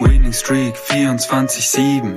Winning 0.00 0.32
Streak 0.32 0.76
24-7. 0.76 2.14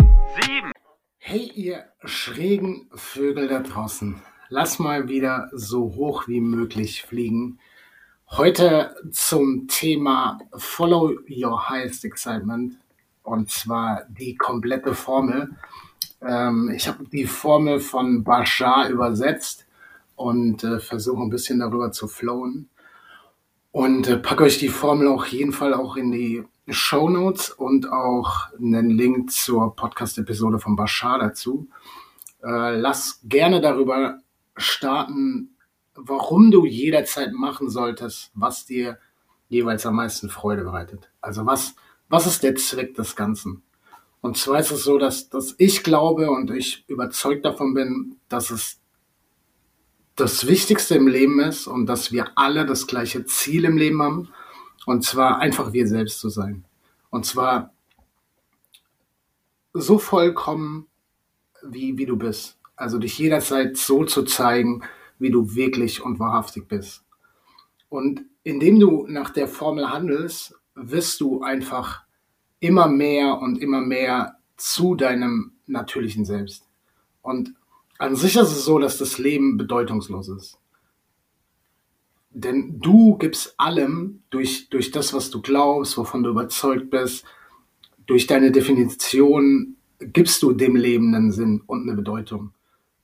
Hey, 1.17 1.51
ihr 1.53 1.83
schrägen 2.05 2.89
Vögel 2.95 3.49
da 3.49 3.59
draußen. 3.59 4.15
Lass 4.47 4.79
mal 4.79 5.09
wieder 5.09 5.49
so 5.51 5.93
hoch 5.95 6.29
wie 6.29 6.39
möglich 6.39 7.03
fliegen. 7.03 7.59
Heute 8.29 8.95
zum 9.11 9.67
Thema 9.67 10.39
Follow 10.55 11.11
Your 11.29 11.67
Highest 11.67 12.05
Excitement. 12.05 12.77
Und 13.21 13.51
zwar 13.51 14.03
die 14.07 14.37
komplette 14.37 14.95
Formel. 14.95 15.49
Ähm, 16.21 16.71
ich 16.73 16.87
habe 16.87 17.03
die 17.11 17.25
Formel 17.25 17.81
von 17.81 18.23
Bashar 18.23 18.87
übersetzt 18.87 19.65
und 20.15 20.63
äh, 20.63 20.79
versuche 20.79 21.21
ein 21.21 21.29
bisschen 21.29 21.59
darüber 21.59 21.91
zu 21.91 22.07
flowen. 22.07 22.69
Und 23.73 24.07
äh, 24.07 24.17
packe 24.17 24.43
euch 24.43 24.57
die 24.57 24.69
Formel 24.69 25.09
auf 25.09 25.27
jeden 25.27 25.51
Fall 25.51 25.73
auch 25.73 25.97
in 25.97 26.11
die 26.11 26.45
Show 26.67 27.09
Notes 27.09 27.49
und 27.49 27.91
auch 27.91 28.47
einen 28.57 28.89
Link 28.89 29.31
zur 29.31 29.75
Podcast-Episode 29.75 30.59
von 30.59 30.75
Bashar 30.75 31.19
dazu. 31.19 31.67
Äh, 32.41 32.77
lass 32.77 33.19
gerne 33.23 33.59
darüber 33.61 34.19
starten, 34.55 35.55
warum 35.95 36.51
du 36.51 36.65
jederzeit 36.65 37.33
machen 37.33 37.69
solltest, 37.69 38.31
was 38.33 38.65
dir 38.65 38.97
jeweils 39.49 39.85
am 39.85 39.95
meisten 39.95 40.29
Freude 40.29 40.63
bereitet. 40.63 41.09
Also 41.21 41.45
was, 41.45 41.75
was 42.09 42.27
ist 42.27 42.43
der 42.43 42.55
Zweck 42.55 42.95
des 42.95 43.15
Ganzen? 43.15 43.63
Und 44.21 44.37
zwar 44.37 44.59
ist 44.59 44.71
es 44.71 44.83
so, 44.83 44.97
dass, 44.97 45.29
dass 45.29 45.55
ich 45.57 45.83
glaube 45.83 46.31
und 46.31 46.49
ich 46.49 46.85
überzeugt 46.87 47.43
davon 47.45 47.73
bin, 47.73 48.15
dass 48.29 48.51
es 48.51 48.79
das 50.15 50.47
Wichtigste 50.47 50.95
im 50.95 51.07
Leben 51.07 51.39
ist 51.39 51.67
und 51.67 51.87
dass 51.87 52.11
wir 52.11 52.31
alle 52.35 52.65
das 52.65 52.87
gleiche 52.87 53.25
Ziel 53.25 53.65
im 53.65 53.77
Leben 53.77 54.01
haben. 54.01 54.29
Und 54.85 55.03
zwar 55.03 55.39
einfach 55.39 55.73
wir 55.73 55.87
selbst 55.87 56.19
zu 56.19 56.29
sein. 56.29 56.65
Und 57.09 57.25
zwar 57.25 57.73
so 59.73 59.97
vollkommen, 59.97 60.87
wie, 61.63 61.97
wie 61.97 62.05
du 62.05 62.17
bist. 62.17 62.57
Also 62.75 62.99
dich 62.99 63.17
jederzeit 63.17 63.77
so 63.77 64.03
zu 64.03 64.23
zeigen, 64.23 64.83
wie 65.19 65.31
du 65.31 65.55
wirklich 65.55 66.03
und 66.03 66.19
wahrhaftig 66.19 66.67
bist. 66.67 67.03
Und 67.89 68.25
indem 68.43 68.79
du 68.79 69.05
nach 69.07 69.29
der 69.29 69.47
Formel 69.47 69.89
handelst, 69.89 70.55
wirst 70.75 71.21
du 71.21 71.43
einfach 71.43 72.03
immer 72.59 72.87
mehr 72.87 73.39
und 73.39 73.61
immer 73.61 73.81
mehr 73.81 74.37
zu 74.57 74.95
deinem 74.95 75.53
natürlichen 75.67 76.25
Selbst. 76.25 76.67
Und 77.21 77.53
an 77.99 78.15
sich 78.15 78.35
ist 78.35 78.51
es 78.51 78.65
so, 78.65 78.79
dass 78.79 78.97
das 78.97 79.17
Leben 79.17 79.57
bedeutungslos 79.57 80.29
ist. 80.29 80.59
Denn 82.33 82.79
du 82.79 83.17
gibst 83.17 83.53
allem 83.57 84.23
durch, 84.31 84.69
durch 84.69 84.91
das, 84.91 85.13
was 85.13 85.29
du 85.29 85.41
glaubst, 85.41 85.97
wovon 85.97 86.23
du 86.23 86.31
überzeugt 86.31 86.89
bist, 86.89 87.25
durch 88.05 88.27
deine 88.27 88.51
Definition 88.51 89.77
gibst 89.99 90.41
du 90.41 90.51
dem 90.51 90.75
Leben 90.75 91.13
einen 91.13 91.31
Sinn 91.31 91.61
und 91.65 91.83
eine 91.83 91.95
Bedeutung. 91.95 92.51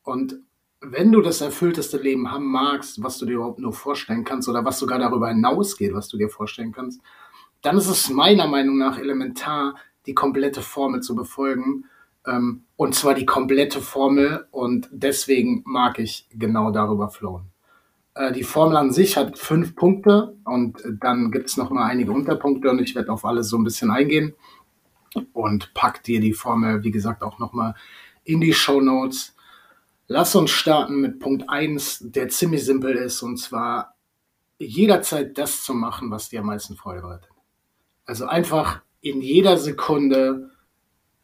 Und 0.04 0.40
wenn 0.82 1.12
du 1.12 1.22
das 1.22 1.42
erfüllteste 1.42 1.98
Leben 1.98 2.32
haben 2.32 2.50
magst, 2.50 3.04
was 3.04 3.18
du 3.18 3.26
dir 3.26 3.34
überhaupt 3.34 3.60
nur 3.60 3.74
vorstellen 3.74 4.24
kannst 4.24 4.50
oder 4.50 4.66
was 4.66 4.80
sogar 4.80 4.98
darüber 4.98 5.30
hinausgeht, 5.30 5.94
was 5.94 6.08
du 6.08 6.18
dir 6.18 6.30
vorstellen 6.30 6.72
kannst, 6.72 7.02
dann 7.62 7.78
ist 7.78 7.88
es 7.88 8.10
meiner 8.10 8.48
Meinung 8.48 8.78
nach 8.78 8.98
elementar, 8.98 9.76
die 10.06 10.14
komplette 10.14 10.62
Formel 10.62 11.02
zu 11.02 11.16
befolgen. 11.16 11.86
Ähm, 12.26 12.64
und 12.78 12.96
zwar 12.96 13.14
die 13.14 13.26
komplette 13.26 13.82
Formel 13.82 14.48
und 14.52 14.90
deswegen 14.92 15.62
mag 15.66 16.00
ich 16.00 16.28
genau 16.32 16.72
darüber 16.72 17.10
flowen. 17.10 17.52
Äh, 18.20 18.34
die 18.34 18.44
Formel 18.44 18.76
an 18.76 18.92
sich 18.92 19.16
hat 19.16 19.40
fünf 19.40 19.76
Punkte 19.76 20.36
und 20.44 20.84
dann 21.00 21.32
gibt 21.32 21.48
es 21.48 21.56
noch 21.56 21.70
mal 21.70 21.86
einige 21.86 22.12
Unterpunkte 22.12 22.70
und 22.70 22.80
ich 22.80 22.94
werde 22.94 23.14
auf 23.14 23.24
alles 23.24 23.48
so 23.48 23.58
ein 23.58 23.64
bisschen 23.64 23.92
eingehen 23.92 24.36
und 25.32 25.74
pack 25.74 26.04
dir 26.04 26.20
die 26.20 26.34
Formel, 26.34 26.84
wie 26.84 26.92
gesagt, 26.92 27.24
auch 27.24 27.40
noch 27.40 27.54
mal 27.54 27.76
in 28.26 28.42
die 28.42 28.54
Show 28.54 28.82
Notes. 28.82 29.36
Lass 30.08 30.36
uns 30.36 30.52
starten 30.52 31.00
mit 31.00 31.20
Punkt 31.20 31.50
1, 31.50 32.12
der 32.12 32.28
ziemlich 32.28 32.66
simpel 32.66 32.96
ist, 32.96 33.22
und 33.22 33.38
zwar 33.38 33.96
jederzeit 34.58 35.38
das 35.38 35.64
zu 35.64 35.74
machen, 35.74 36.12
was 36.12 36.28
dir 36.28 36.42
am 36.42 36.48
meisten 36.48 36.76
Freude 36.76 37.02
bereitet. 37.02 37.30
Also 38.06 38.26
einfach 38.26 38.82
in 39.00 39.22
jeder 39.22 39.58
Sekunde 39.58 40.50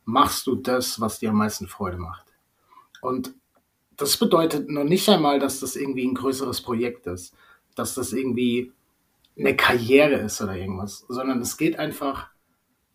machst 0.06 0.48
du 0.48 0.56
das, 0.56 1.02
was 1.02 1.20
dir 1.20 1.32
am 1.32 1.38
meisten 1.38 1.68
Freude 1.68 1.98
macht. 1.98 2.26
Und 3.02 3.34
das 3.98 4.18
bedeutet 4.18 4.70
noch 4.70 4.84
nicht 4.84 5.08
einmal, 5.10 5.40
dass 5.40 5.60
das 5.60 5.76
irgendwie 5.76 6.06
ein 6.06 6.16
größeres 6.16 6.62
Projekt 6.62 7.08
ist, 7.08 7.36
dass 7.76 7.96
das 7.96 8.14
irgendwie 8.14 8.72
eine 9.38 9.56
Karriere 9.56 10.16
ist 10.16 10.42
oder 10.42 10.56
irgendwas, 10.56 11.06
sondern 11.08 11.42
es 11.42 11.58
geht 11.58 11.78
einfach 11.78 12.30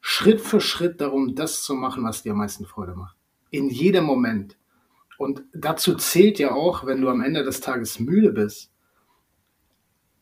Schritt 0.01 0.41
für 0.41 0.61
Schritt 0.61 1.01
darum, 1.01 1.35
das 1.35 1.63
zu 1.63 1.75
machen, 1.75 2.05
was 2.05 2.23
dir 2.23 2.33
am 2.33 2.39
meisten 2.39 2.65
Freude 2.65 2.95
macht. 2.95 3.17
In 3.51 3.69
jedem 3.69 4.05
Moment. 4.05 4.57
Und 5.19 5.43
dazu 5.53 5.95
zählt 5.97 6.39
ja 6.39 6.53
auch, 6.53 6.87
wenn 6.87 7.03
du 7.03 7.11
am 7.11 7.21
Ende 7.21 7.45
des 7.45 7.61
Tages 7.61 8.01
müde 8.01 8.33
bist 8.33 8.73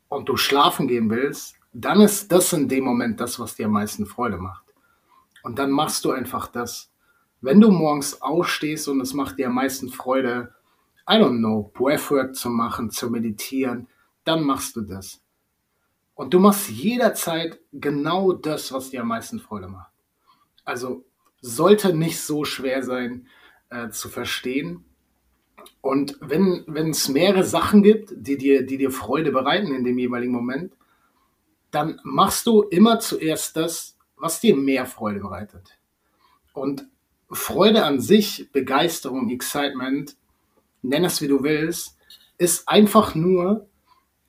und 0.09 0.29
du 0.29 0.37
schlafen 0.37 0.89
gehen 0.89 1.09
willst, 1.11 1.55
dann 1.73 2.01
ist 2.01 2.33
das 2.33 2.53
in 2.53 2.69
dem 2.69 2.85
Moment 2.85 3.21
das, 3.21 3.39
was 3.39 3.55
dir 3.55 3.67
am 3.67 3.73
meisten 3.73 4.07
Freude 4.07 4.39
macht. 4.39 4.65
Und 5.45 5.59
dann 5.61 5.71
machst 5.71 6.05
du 6.05 6.11
einfach 6.11 6.49
das. 6.49 6.91
Wenn 7.41 7.61
du 7.61 7.71
morgens 7.71 8.21
aufstehst 8.21 8.89
und 8.89 9.01
es 9.01 9.15
macht 9.15 9.39
dir 9.39 9.47
am 9.47 9.55
meisten 9.55 9.91
Freude, 9.91 10.53
I 11.09 11.15
don't 11.15 11.39
know, 11.39 11.71
Breathwork 11.75 12.37
zu 12.37 12.51
machen, 12.51 12.91
zu 12.91 13.11
meditieren, 13.11 13.89
dann 14.25 14.43
machst 14.43 14.77
du 14.77 14.83
das. 14.83 15.23
Und 16.15 16.35
du 16.35 16.41
machst 16.41 16.69
jederzeit 16.69 17.61
genau 17.73 18.33
das, 18.33 18.73
was 18.73 18.91
dir 18.91 19.03
am 19.03 19.09
meisten 19.09 19.39
Freude 19.39 19.69
macht. 19.69 19.93
Also 20.65 21.05
sollte 21.41 21.95
nicht 21.95 22.21
so 22.21 22.45
schwer 22.45 22.83
sein 22.83 23.27
äh, 23.71 23.89
zu 23.91 24.09
verstehen. 24.09 24.85
Und 25.81 26.19
wenn, 26.21 26.65
es 26.91 27.09
mehrere 27.09 27.45
Sachen 27.45 27.83
gibt, 27.83 28.13
die 28.15 28.37
dir, 28.37 28.67
die 28.67 28.77
dir 28.77 28.91
Freude 28.91 29.33
bereiten 29.33 29.73
in 29.75 29.85
dem 29.85 29.99
jeweiligen 29.99 30.33
Moment, 30.33 30.73
dann 31.71 32.01
machst 32.03 32.47
du 32.47 32.63
immer 32.63 32.99
zuerst 32.99 33.57
das, 33.57 33.97
was 34.17 34.41
dir 34.41 34.57
mehr 34.57 34.87
Freude 34.87 35.21
bereitet. 35.21 35.79
Und 36.53 36.87
Freude 37.31 37.85
an 37.85 38.01
sich, 38.01 38.51
Begeisterung, 38.53 39.31
Excitement, 39.31 40.17
nenn 40.83 41.05
es 41.05 41.21
wie 41.21 41.29
du 41.29 41.43
willst, 41.43 41.97
ist 42.39 42.69
einfach 42.69 43.15
nur 43.15 43.67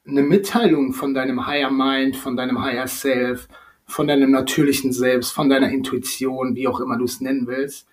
eine 0.07 0.23
Mitteilung 0.23 0.93
von 0.93 1.13
deinem 1.13 1.45
Higher 1.45 1.71
Mind, 1.71 2.15
von 2.15 2.35
deinem 2.35 2.61
Higher 2.61 2.87
Self, 2.87 3.47
von 3.85 4.07
deinem 4.07 4.31
natürlichen 4.31 4.91
Selbst, 4.91 5.31
von 5.31 5.49
deiner 5.49 5.69
Intuition, 5.69 6.55
wie 6.55 6.67
auch 6.67 6.79
immer 6.79 6.97
du 6.97 7.05
es 7.05 7.21
nennen 7.21 7.47
willst. 7.47 7.87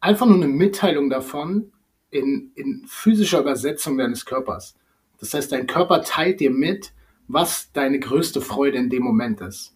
Einfach 0.00 0.26
nur 0.26 0.36
eine 0.36 0.48
Mitteilung 0.48 1.10
davon, 1.10 1.72
in, 2.10 2.52
in 2.54 2.84
physischer 2.86 3.40
Übersetzung 3.40 3.98
deines 3.98 4.24
Körpers. 4.24 4.76
Das 5.18 5.34
heißt, 5.34 5.52
dein 5.52 5.66
Körper 5.66 6.02
teilt 6.02 6.40
dir 6.40 6.50
mit, 6.50 6.92
was 7.28 7.72
deine 7.72 7.98
größte 7.98 8.40
Freude 8.40 8.78
in 8.78 8.90
dem 8.90 9.02
Moment 9.02 9.40
ist. 9.40 9.74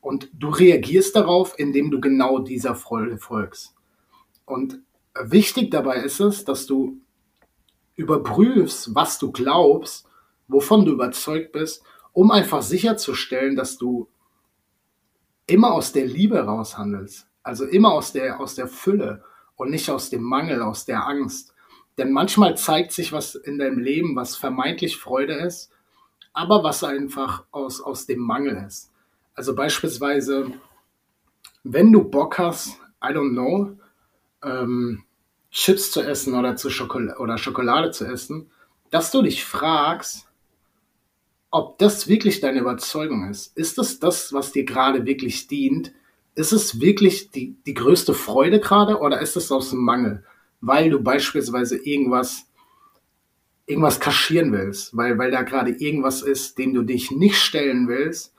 Und 0.00 0.30
du 0.32 0.48
reagierst 0.48 1.14
darauf, 1.14 1.54
indem 1.58 1.90
du 1.90 2.00
genau 2.00 2.38
dieser 2.38 2.74
Freude 2.74 3.18
folgst. 3.18 3.74
Und 4.46 4.80
wichtig 5.22 5.70
dabei 5.70 5.96
ist 5.96 6.20
es, 6.20 6.44
dass 6.44 6.66
du 6.66 6.98
überprüfst, 8.00 8.94
was 8.94 9.18
du 9.18 9.30
glaubst, 9.30 10.08
wovon 10.48 10.84
du 10.84 10.92
überzeugt 10.92 11.52
bist, 11.52 11.84
um 12.12 12.30
einfach 12.30 12.62
sicherzustellen, 12.62 13.54
dass 13.54 13.76
du 13.78 14.08
immer 15.46 15.72
aus 15.72 15.92
der 15.92 16.06
Liebe 16.06 16.38
raushandelst. 16.38 17.28
Also 17.42 17.66
immer 17.66 17.92
aus 17.92 18.12
der, 18.12 18.40
aus 18.40 18.54
der 18.54 18.68
Fülle 18.68 19.22
und 19.56 19.70
nicht 19.70 19.90
aus 19.90 20.10
dem 20.10 20.22
Mangel, 20.22 20.62
aus 20.62 20.86
der 20.86 21.06
Angst. 21.06 21.54
Denn 21.98 22.12
manchmal 22.12 22.56
zeigt 22.56 22.92
sich 22.92 23.12
was 23.12 23.34
in 23.34 23.58
deinem 23.58 23.78
Leben, 23.78 24.16
was 24.16 24.36
vermeintlich 24.36 24.96
Freude 24.96 25.34
ist, 25.34 25.70
aber 26.32 26.64
was 26.64 26.82
einfach 26.84 27.44
aus, 27.50 27.80
aus 27.80 28.06
dem 28.06 28.20
Mangel 28.20 28.64
ist. 28.66 28.90
Also 29.34 29.54
beispielsweise, 29.54 30.52
wenn 31.64 31.92
du 31.92 32.04
Bock 32.04 32.38
hast, 32.38 32.78
I 33.02 33.08
don't 33.08 33.32
know, 33.32 33.76
ähm, 34.42 35.04
Chips 35.50 35.90
zu 35.90 36.00
essen 36.00 36.34
oder, 36.34 36.56
zu 36.56 36.70
Schokol 36.70 37.14
oder 37.18 37.38
Schokolade 37.38 37.90
zu 37.90 38.04
essen, 38.06 38.50
dass 38.90 39.10
du 39.10 39.22
dich 39.22 39.44
fragst, 39.44 40.26
ob 41.50 41.78
das 41.78 42.06
wirklich 42.06 42.40
deine 42.40 42.60
Überzeugung 42.60 43.28
ist. 43.28 43.56
Ist 43.56 43.78
es 43.78 43.98
das, 43.98 44.32
was 44.32 44.52
dir 44.52 44.64
gerade 44.64 45.04
wirklich 45.06 45.48
dient? 45.48 45.92
Ist 46.36 46.52
es 46.52 46.80
wirklich 46.80 47.30
die, 47.30 47.56
die 47.66 47.74
größte 47.74 48.14
Freude 48.14 48.60
gerade 48.60 49.00
oder 49.00 49.20
ist 49.20 49.36
es 49.36 49.50
aus 49.50 49.70
dem 49.70 49.80
Mangel? 49.80 50.24
Weil 50.60 50.90
du 50.90 51.02
beispielsweise 51.02 51.76
irgendwas, 51.76 52.46
irgendwas 53.66 53.98
kaschieren 53.98 54.52
willst, 54.52 54.96
weil, 54.96 55.18
weil 55.18 55.32
da 55.32 55.42
gerade 55.42 55.70
irgendwas 55.70 56.22
ist, 56.22 56.58
dem 56.58 56.72
du 56.72 56.82
dich 56.82 57.10
nicht 57.10 57.36
stellen 57.36 57.88
willst 57.88 58.32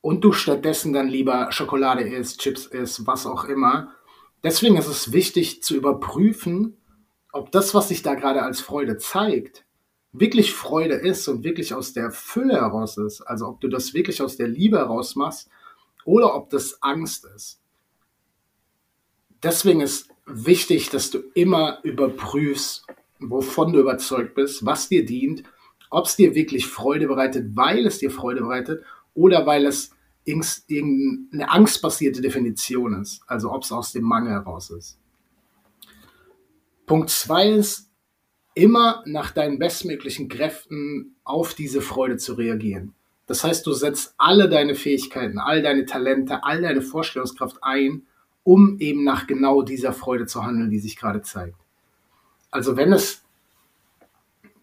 und 0.00 0.24
du 0.24 0.32
stattdessen 0.32 0.92
dann 0.92 1.08
lieber 1.08 1.52
Schokolade 1.52 2.02
isst, 2.02 2.40
Chips 2.40 2.66
isst, 2.66 3.06
was 3.06 3.26
auch 3.26 3.44
immer. 3.44 3.94
Deswegen 4.42 4.76
ist 4.76 4.86
es 4.86 5.12
wichtig 5.12 5.62
zu 5.62 5.76
überprüfen, 5.76 6.76
ob 7.32 7.52
das, 7.52 7.74
was 7.74 7.88
sich 7.88 8.02
da 8.02 8.14
gerade 8.14 8.42
als 8.42 8.60
Freude 8.60 8.96
zeigt, 8.98 9.64
wirklich 10.12 10.52
Freude 10.52 10.94
ist 10.94 11.28
und 11.28 11.44
wirklich 11.44 11.74
aus 11.74 11.92
der 11.92 12.10
Fülle 12.10 12.54
heraus 12.54 12.96
ist, 12.96 13.20
also 13.22 13.46
ob 13.46 13.60
du 13.60 13.68
das 13.68 13.94
wirklich 13.94 14.22
aus 14.22 14.36
der 14.36 14.48
Liebe 14.48 14.78
heraus 14.78 15.14
machst 15.14 15.48
oder 16.04 16.34
ob 16.34 16.50
das 16.50 16.82
Angst 16.82 17.26
ist. 17.36 17.60
Deswegen 19.42 19.80
ist 19.80 20.08
wichtig, 20.26 20.90
dass 20.90 21.10
du 21.10 21.18
immer 21.34 21.78
überprüfst, 21.82 22.84
wovon 23.20 23.72
du 23.72 23.80
überzeugt 23.80 24.34
bist, 24.34 24.64
was 24.66 24.88
dir 24.88 25.04
dient, 25.04 25.44
ob 25.90 26.06
es 26.06 26.16
dir 26.16 26.34
wirklich 26.34 26.66
Freude 26.66 27.06
bereitet, 27.06 27.50
weil 27.54 27.86
es 27.86 27.98
dir 27.98 28.10
Freude 28.10 28.40
bereitet 28.42 28.84
oder 29.14 29.46
weil 29.46 29.66
es 29.66 29.90
irgendeine 30.24 31.50
angstbasierte 31.50 32.20
Definition 32.20 33.00
ist, 33.00 33.22
also 33.26 33.52
ob 33.52 33.62
es 33.62 33.72
aus 33.72 33.92
dem 33.92 34.04
Mangel 34.04 34.32
heraus 34.32 34.70
ist. 34.70 34.98
Punkt 36.86 37.10
zwei 37.10 37.50
ist, 37.50 37.90
immer 38.54 39.02
nach 39.06 39.30
deinen 39.30 39.58
bestmöglichen 39.58 40.28
Kräften 40.28 41.16
auf 41.24 41.54
diese 41.54 41.80
Freude 41.80 42.16
zu 42.16 42.34
reagieren. 42.34 42.94
Das 43.26 43.44
heißt, 43.44 43.64
du 43.64 43.72
setzt 43.72 44.14
alle 44.18 44.48
deine 44.48 44.74
Fähigkeiten, 44.74 45.38
all 45.38 45.62
deine 45.62 45.86
Talente, 45.86 46.42
all 46.42 46.62
deine 46.62 46.82
Vorstellungskraft 46.82 47.58
ein, 47.62 48.02
um 48.42 48.78
eben 48.80 49.04
nach 49.04 49.26
genau 49.26 49.62
dieser 49.62 49.92
Freude 49.92 50.26
zu 50.26 50.44
handeln, 50.44 50.70
die 50.70 50.80
sich 50.80 50.96
gerade 50.96 51.22
zeigt. 51.22 51.56
Also 52.50 52.76
wenn 52.76 52.92
es 52.92 53.22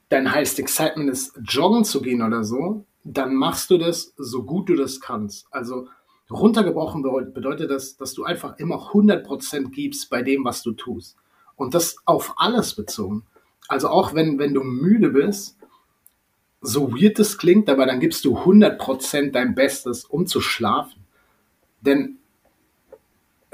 dein 0.09 0.31
highest 0.33 0.59
excitement 0.59 1.09
ist, 1.09 1.39
joggen 1.43 1.85
zu 1.85 2.01
gehen 2.01 2.21
oder 2.21 2.43
so, 2.43 2.85
dann 3.13 3.35
machst 3.35 3.69
du 3.69 3.77
das 3.77 4.13
so 4.17 4.43
gut 4.43 4.69
du 4.69 4.75
das 4.75 4.99
kannst. 4.99 5.47
Also 5.51 5.87
runtergebrochen 6.29 7.03
bedeutet 7.33 7.71
das, 7.71 7.95
dass 7.95 8.13
du 8.13 8.25
einfach 8.25 8.57
immer 8.57 8.91
100% 8.91 9.69
gibst 9.69 10.09
bei 10.09 10.21
dem, 10.21 10.43
was 10.43 10.61
du 10.61 10.73
tust. 10.73 11.15
Und 11.55 11.73
das 11.73 11.95
auf 12.05 12.33
alles 12.37 12.75
bezogen. 12.75 13.23
Also 13.67 13.87
auch 13.87 14.13
wenn, 14.13 14.39
wenn 14.39 14.53
du 14.53 14.63
müde 14.63 15.09
bist, 15.09 15.57
so 16.61 16.91
weird 16.91 17.17
es 17.19 17.37
klingt, 17.37 17.69
aber 17.69 17.85
dann 17.85 17.99
gibst 17.99 18.25
du 18.25 18.37
100% 18.37 19.31
dein 19.31 19.55
Bestes, 19.55 20.03
um 20.03 20.27
zu 20.27 20.41
schlafen. 20.41 21.05
Denn 21.81 22.17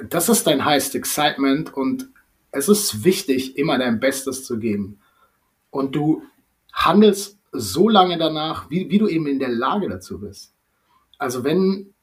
das 0.10 0.30
ist 0.30 0.48
dein 0.48 0.66
highest 0.66 0.96
excitement 0.96 1.74
und 1.74 2.10
es 2.52 2.70
ist 2.70 3.04
wichtig, 3.04 3.58
immer 3.58 3.78
dein 3.78 4.00
Bestes 4.00 4.46
zu 4.46 4.58
geben. 4.58 5.00
Und 5.70 5.96
du 5.96 6.24
handelst 6.72 7.38
so 7.54 7.88
lange 7.88 8.18
danach, 8.18 8.70
wie, 8.70 8.90
wie 8.90 8.98
du 8.98 9.08
eben 9.08 9.28
in 9.28 9.40
der 9.40 9.50
Lage 9.50 9.88
dazu 9.88 10.20
bist. 10.20 10.54
Also 11.18 11.44
wenn, 11.44 11.94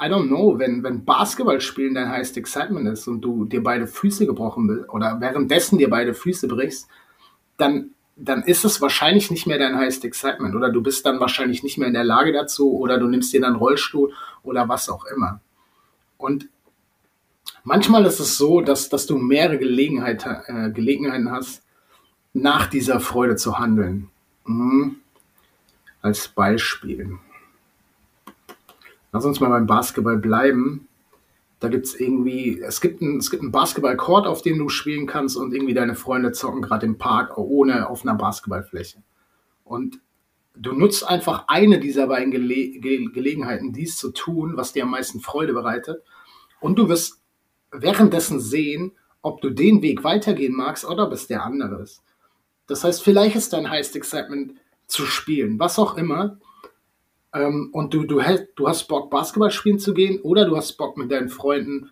I 0.00 0.04
don't 0.04 0.28
know, 0.28 0.58
wenn, 0.58 0.82
wenn 0.82 1.04
Basketballspielen 1.04 1.94
dein 1.94 2.10
highest 2.10 2.36
excitement 2.36 2.86
ist 2.86 3.08
und 3.08 3.22
du 3.22 3.46
dir 3.46 3.62
beide 3.62 3.86
Füße 3.86 4.26
gebrochen 4.26 4.66
bist 4.66 4.88
oder 4.90 5.20
währenddessen 5.20 5.78
dir 5.78 5.88
beide 5.88 6.12
Füße 6.12 6.46
brichst, 6.46 6.88
dann, 7.56 7.92
dann 8.14 8.42
ist 8.42 8.64
es 8.66 8.82
wahrscheinlich 8.82 9.30
nicht 9.30 9.46
mehr 9.46 9.58
dein 9.58 9.76
highest 9.76 10.04
excitement 10.04 10.54
oder 10.54 10.70
du 10.70 10.82
bist 10.82 11.06
dann 11.06 11.18
wahrscheinlich 11.18 11.62
nicht 11.62 11.78
mehr 11.78 11.88
in 11.88 11.94
der 11.94 12.04
Lage 12.04 12.32
dazu 12.32 12.76
oder 12.78 12.98
du 12.98 13.06
nimmst 13.06 13.32
dir 13.32 13.40
dann 13.40 13.56
Rollstuhl 13.56 14.12
oder 14.42 14.68
was 14.68 14.90
auch 14.90 15.06
immer. 15.06 15.40
Und 16.18 16.48
manchmal 17.64 18.04
ist 18.04 18.20
es 18.20 18.36
so, 18.36 18.60
dass, 18.60 18.90
dass 18.90 19.06
du 19.06 19.16
mehrere 19.16 19.58
Gelegenheit, 19.58 20.26
äh, 20.46 20.70
Gelegenheiten 20.70 21.30
hast, 21.30 21.62
nach 22.34 22.66
dieser 22.66 23.00
Freude 23.00 23.36
zu 23.36 23.58
handeln. 23.58 24.10
Mhm. 24.46 24.96
Als 26.02 26.28
Beispiel. 26.28 27.18
Lass 29.12 29.24
uns 29.24 29.40
mal 29.40 29.48
beim 29.48 29.66
Basketball 29.66 30.18
bleiben. 30.18 30.88
Da 31.58 31.68
gibt 31.68 31.86
es 31.86 31.98
irgendwie, 31.98 32.60
es 32.60 32.80
gibt 32.80 33.00
einen, 33.00 33.18
es 33.18 33.30
gibt 33.30 33.42
einen 33.42 33.52
Basketballcourt, 33.52 34.26
auf 34.26 34.42
dem 34.42 34.58
du 34.58 34.68
spielen 34.68 35.06
kannst 35.06 35.36
und 35.36 35.54
irgendwie 35.54 35.74
deine 35.74 35.94
Freunde 35.94 36.32
zocken 36.32 36.62
gerade 36.62 36.84
im 36.84 36.98
Park 36.98 37.38
ohne 37.38 37.88
auf 37.88 38.02
einer 38.02 38.14
Basketballfläche. 38.14 39.02
Und 39.64 40.00
du 40.54 40.72
nutzt 40.72 41.08
einfach 41.08 41.44
eine 41.48 41.80
dieser 41.80 42.08
beiden 42.08 42.30
Gele 42.30 42.78
Ge 42.78 43.06
Gelegenheiten, 43.06 43.72
dies 43.72 43.96
zu 43.96 44.10
tun, 44.12 44.56
was 44.56 44.72
dir 44.72 44.84
am 44.84 44.90
meisten 44.90 45.20
Freude 45.20 45.54
bereitet. 45.54 46.02
Und 46.60 46.78
du 46.78 46.88
wirst 46.88 47.22
währenddessen 47.70 48.38
sehen, 48.40 48.92
ob 49.22 49.40
du 49.40 49.50
den 49.50 49.82
Weg 49.82 50.04
weitergehen 50.04 50.54
magst 50.54 50.84
oder 50.84 51.06
ob 51.06 51.12
es 51.12 51.26
der 51.26 51.42
andere 51.42 51.82
ist. 51.82 52.02
Das 52.66 52.84
heißt, 52.84 53.02
vielleicht 53.02 53.36
ist 53.36 53.52
dein 53.52 53.70
Highest 53.70 53.96
Excitement 53.96 54.54
zu 54.86 55.04
spielen, 55.04 55.58
was 55.58 55.78
auch 55.78 55.96
immer 55.96 56.38
ähm, 57.32 57.70
und 57.72 57.92
du, 57.92 58.04
du, 58.04 58.22
hast, 58.22 58.46
du 58.56 58.68
hast 58.68 58.88
Bock, 58.88 59.10
Basketball 59.10 59.50
spielen 59.50 59.78
zu 59.78 59.94
gehen 59.94 60.20
oder 60.20 60.44
du 60.46 60.56
hast 60.56 60.76
Bock, 60.76 60.96
mit 60.96 61.10
deinen 61.10 61.28
Freunden 61.28 61.90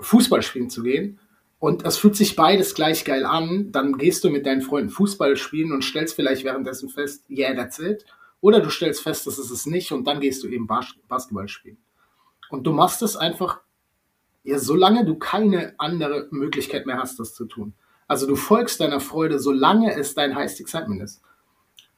Fußball 0.00 0.42
spielen 0.42 0.70
zu 0.70 0.82
gehen 0.82 1.18
und 1.58 1.84
es 1.84 1.98
fühlt 1.98 2.16
sich 2.16 2.36
beides 2.36 2.74
gleich 2.74 3.04
geil 3.04 3.24
an, 3.24 3.70
dann 3.70 3.98
gehst 3.98 4.24
du 4.24 4.30
mit 4.30 4.46
deinen 4.46 4.62
Freunden 4.62 4.90
Fußball 4.90 5.36
spielen 5.36 5.72
und 5.72 5.84
stellst 5.84 6.16
vielleicht 6.16 6.44
währenddessen 6.44 6.88
fest, 6.88 7.24
yeah, 7.28 7.54
that's 7.54 7.78
it. 7.78 8.06
Oder 8.40 8.60
du 8.60 8.70
stellst 8.70 9.02
fest, 9.02 9.26
das 9.26 9.38
ist 9.38 9.50
es 9.50 9.66
nicht 9.66 9.92
und 9.92 10.06
dann 10.06 10.20
gehst 10.20 10.42
du 10.42 10.48
eben 10.48 10.66
Bas 10.66 10.94
Basketball 11.06 11.48
spielen. 11.48 11.76
Und 12.48 12.66
du 12.66 12.72
machst 12.72 13.02
es 13.02 13.16
einfach, 13.16 13.60
ja, 14.42 14.58
solange 14.58 15.04
du 15.04 15.16
keine 15.16 15.74
andere 15.78 16.28
Möglichkeit 16.30 16.86
mehr 16.86 16.98
hast, 16.98 17.20
das 17.20 17.34
zu 17.34 17.44
tun. 17.44 17.74
Also 18.10 18.26
du 18.26 18.34
folgst 18.34 18.80
deiner 18.80 19.00
Freude, 19.00 19.38
solange 19.38 19.94
es 19.94 20.14
dein 20.14 20.34
Highest 20.34 20.60
Excitement 20.60 21.02
ist 21.02 21.22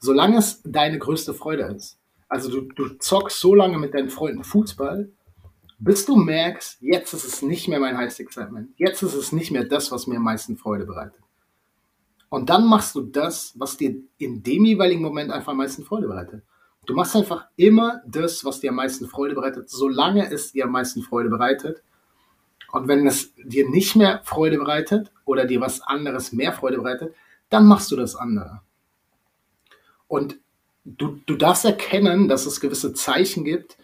solange 0.02 0.38
es 0.38 0.60
deine 0.64 0.98
größte 0.98 1.32
Freude 1.32 1.62
ist. 1.62 1.98
Also 2.28 2.50
du, 2.50 2.62
du 2.62 2.98
zockst 2.98 3.38
so 3.38 3.54
lange 3.54 3.78
mit 3.78 3.94
deinen 3.94 4.10
Freunden 4.10 4.42
Fußball, 4.42 5.10
bis 5.78 6.04
du 6.04 6.16
merkst, 6.16 6.78
jetzt 6.80 7.14
ist 7.14 7.24
es 7.24 7.42
nicht 7.42 7.68
mehr 7.68 7.78
mein 7.78 7.96
Highest 7.96 8.20
Excitement. 8.20 8.70
Jetzt 8.76 9.02
ist 9.02 9.14
es 9.14 9.32
nicht 9.32 9.52
mehr 9.52 9.64
das, 9.64 9.92
was 9.92 10.06
mir 10.06 10.16
am 10.16 10.24
meisten 10.24 10.56
Freude 10.56 10.86
bereitet. 10.86 11.20
Und 12.30 12.50
dann 12.50 12.66
machst 12.66 12.94
du 12.94 13.02
das, 13.02 13.52
was 13.56 13.76
dir 13.76 13.94
in 14.18 14.42
dem 14.42 14.64
jeweiligen 14.64 15.02
Moment 15.02 15.30
einfach 15.30 15.52
am 15.52 15.58
meisten 15.58 15.84
Freude 15.84 16.08
bereitet. 16.08 16.42
Du 16.86 16.94
machst 16.94 17.14
einfach 17.14 17.46
immer 17.56 18.02
das, 18.06 18.44
was 18.44 18.58
dir 18.58 18.70
am 18.70 18.76
meisten 18.76 19.06
Freude 19.06 19.34
bereitet, 19.34 19.70
solange 19.70 20.32
es 20.32 20.50
dir 20.50 20.64
am 20.64 20.72
meisten 20.72 21.02
Freude 21.02 21.28
bereitet. 21.28 21.82
Und 22.72 22.88
wenn 22.88 23.06
es 23.06 23.34
dir 23.36 23.68
nicht 23.68 23.96
mehr 23.96 24.22
Freude 24.24 24.56
bereitet 24.56 25.12
oder 25.26 25.44
dir 25.44 25.60
was 25.60 25.82
anderes 25.82 26.32
mehr 26.32 26.52
Freude 26.52 26.78
bereitet, 26.78 27.14
dann 27.50 27.66
machst 27.66 27.92
du 27.92 27.96
das 27.96 28.16
andere. 28.16 28.62
Und 30.08 30.38
du, 30.84 31.20
du 31.26 31.36
darfst 31.36 31.66
erkennen, 31.66 32.28
dass 32.28 32.46
es 32.46 32.60
gewisse 32.60 32.94
Zeichen 32.94 33.44
gibt, 33.44 33.76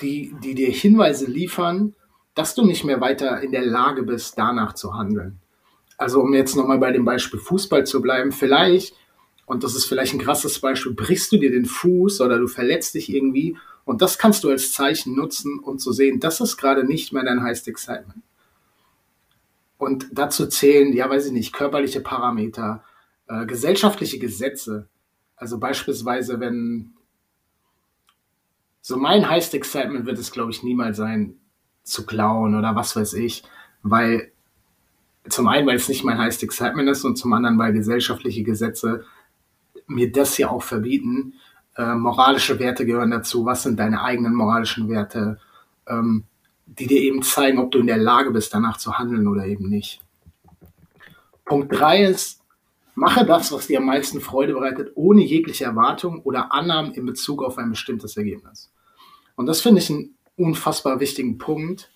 die, 0.00 0.34
die 0.42 0.56
dir 0.56 0.70
Hinweise 0.70 1.26
liefern, 1.26 1.94
dass 2.34 2.56
du 2.56 2.64
nicht 2.64 2.84
mehr 2.84 3.00
weiter 3.00 3.40
in 3.40 3.52
der 3.52 3.64
Lage 3.64 4.02
bist, 4.02 4.36
danach 4.36 4.72
zu 4.72 4.94
handeln. 4.94 5.38
Also 5.96 6.20
um 6.20 6.34
jetzt 6.34 6.56
nochmal 6.56 6.78
bei 6.78 6.90
dem 6.90 7.04
Beispiel 7.04 7.38
Fußball 7.38 7.86
zu 7.86 8.02
bleiben, 8.02 8.32
vielleicht, 8.32 8.94
und 9.46 9.62
das 9.62 9.76
ist 9.76 9.86
vielleicht 9.86 10.14
ein 10.14 10.20
krasses 10.20 10.58
Beispiel, 10.58 10.92
brichst 10.92 11.30
du 11.30 11.38
dir 11.38 11.52
den 11.52 11.66
Fuß 11.66 12.20
oder 12.20 12.38
du 12.38 12.48
verletzt 12.48 12.94
dich 12.94 13.12
irgendwie 13.12 13.56
und 13.88 14.02
das 14.02 14.18
kannst 14.18 14.44
du 14.44 14.50
als 14.50 14.74
Zeichen 14.74 15.16
nutzen, 15.16 15.60
um 15.60 15.78
zu 15.78 15.92
sehen, 15.92 16.20
das 16.20 16.42
ist 16.42 16.58
gerade 16.58 16.84
nicht 16.84 17.14
mehr 17.14 17.24
dein 17.24 17.42
Highest 17.42 17.68
Excitement. 17.68 18.22
Und 19.78 20.08
dazu 20.12 20.46
zählen, 20.46 20.92
ja, 20.92 21.08
weiß 21.08 21.24
ich 21.24 21.32
nicht, 21.32 21.54
körperliche 21.54 22.02
Parameter, 22.02 22.84
äh, 23.28 23.46
gesellschaftliche 23.46 24.18
Gesetze, 24.18 24.88
also 25.36 25.56
beispielsweise, 25.56 26.38
wenn 26.38 26.92
so 28.82 28.98
mein 28.98 29.30
Highest 29.30 29.54
Excitement 29.54 30.04
wird 30.04 30.18
es, 30.18 30.32
glaube 30.32 30.50
ich, 30.50 30.62
niemals 30.62 30.98
sein, 30.98 31.36
zu 31.82 32.04
klauen 32.04 32.54
oder 32.54 32.76
was 32.76 32.94
weiß 32.94 33.14
ich, 33.14 33.42
weil 33.82 34.32
zum 35.30 35.48
einen, 35.48 35.66
weil 35.66 35.76
es 35.76 35.88
nicht 35.88 36.04
mein 36.04 36.18
Highest 36.18 36.42
Excitement 36.42 36.90
ist 36.90 37.04
und 37.04 37.16
zum 37.16 37.32
anderen, 37.32 37.58
weil 37.58 37.72
gesellschaftliche 37.72 38.42
Gesetze 38.42 39.06
mir 39.86 40.12
das 40.12 40.36
ja 40.36 40.50
auch 40.50 40.62
verbieten. 40.62 41.32
Äh, 41.78 41.94
moralische 41.94 42.58
Werte 42.58 42.84
gehören 42.84 43.12
dazu. 43.12 43.46
Was 43.46 43.62
sind 43.62 43.78
deine 43.78 44.02
eigenen 44.02 44.34
moralischen 44.34 44.88
Werte? 44.88 45.38
Ähm, 45.86 46.24
die 46.66 46.86
dir 46.86 47.00
eben 47.00 47.22
zeigen, 47.22 47.58
ob 47.58 47.70
du 47.70 47.78
in 47.78 47.86
der 47.86 47.96
Lage 47.96 48.30
bist, 48.30 48.52
danach 48.52 48.76
zu 48.76 48.98
handeln 48.98 49.26
oder 49.26 49.46
eben 49.46 49.68
nicht. 49.68 50.02
Punkt 51.44 51.72
drei 51.72 52.04
ist, 52.04 52.42
mache 52.94 53.24
das, 53.24 53.52
was 53.52 53.68
dir 53.68 53.78
am 53.78 53.86
meisten 53.86 54.20
Freude 54.20 54.52
bereitet, 54.52 54.92
ohne 54.96 55.22
jegliche 55.22 55.64
Erwartung 55.64 56.20
oder 56.22 56.52
Annahmen 56.52 56.92
in 56.92 57.06
Bezug 57.06 57.42
auf 57.42 57.56
ein 57.56 57.70
bestimmtes 57.70 58.16
Ergebnis. 58.16 58.70
Und 59.36 59.46
das 59.46 59.62
finde 59.62 59.80
ich 59.80 59.88
einen 59.88 60.14
unfassbar 60.36 61.00
wichtigen 61.00 61.38
Punkt, 61.38 61.90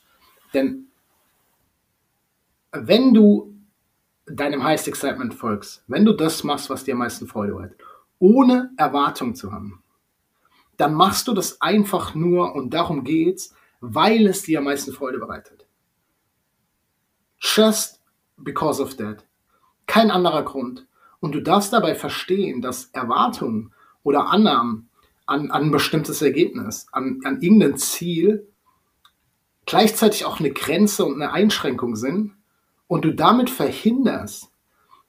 denn 0.55 0.87
wenn 2.71 3.13
du 3.13 3.55
deinem 4.27 4.65
Highest 4.65 4.89
Excitement 4.89 5.35
folgst, 5.35 5.85
wenn 5.87 6.05
du 6.05 6.13
das 6.13 6.45
machst, 6.45 6.71
was 6.71 6.85
dir 6.85 6.93
am 6.93 7.01
meisten 7.01 7.27
Freude 7.27 7.53
bereitet, 7.53 7.81
ohne 8.23 8.71
Erwartung 8.77 9.35
zu 9.35 9.51
haben, 9.51 9.83
dann 10.77 10.95
machst 10.95 11.27
du 11.27 11.35
das 11.35 11.61
einfach 11.61 12.15
nur 12.15 12.55
und 12.55 12.73
darum 12.73 13.03
geht's, 13.03 13.53
weil 13.81 14.29
es 14.29 14.43
dir 14.43 14.61
am 14.61 14.65
meisten 14.65 14.93
Freude 14.93 15.19
bereitet. 15.19 15.67
Just 17.41 18.01
because 18.37 18.81
of 18.81 18.97
that. 18.97 19.27
Kein 19.87 20.13
anderer 20.13 20.45
Grund. 20.45 20.87
Und 21.19 21.35
du 21.35 21.41
darfst 21.41 21.73
dabei 21.73 21.97
verstehen, 21.97 22.63
dass 22.63 22.87
Erwartungen 22.93 23.73
oder 24.05 24.29
Annahmen 24.29 24.89
an, 25.27 25.51
an 25.51 25.65
ein 25.65 25.71
bestimmtes 25.73 26.23
Ergebnis, 26.23 26.87
an, 26.93 27.21
an 27.25 27.41
irgendein 27.41 27.77
Ziel 27.77 28.47
gleichzeitig 29.67 30.27
auch 30.27 30.39
eine 30.39 30.53
Grenze 30.53 31.05
und 31.05 31.21
eine 31.21 31.33
Einschränkung 31.33 31.97
sind 31.97 32.37
und 32.87 33.05
du 33.05 33.13
damit 33.13 33.51
verhinderst, 33.51 34.52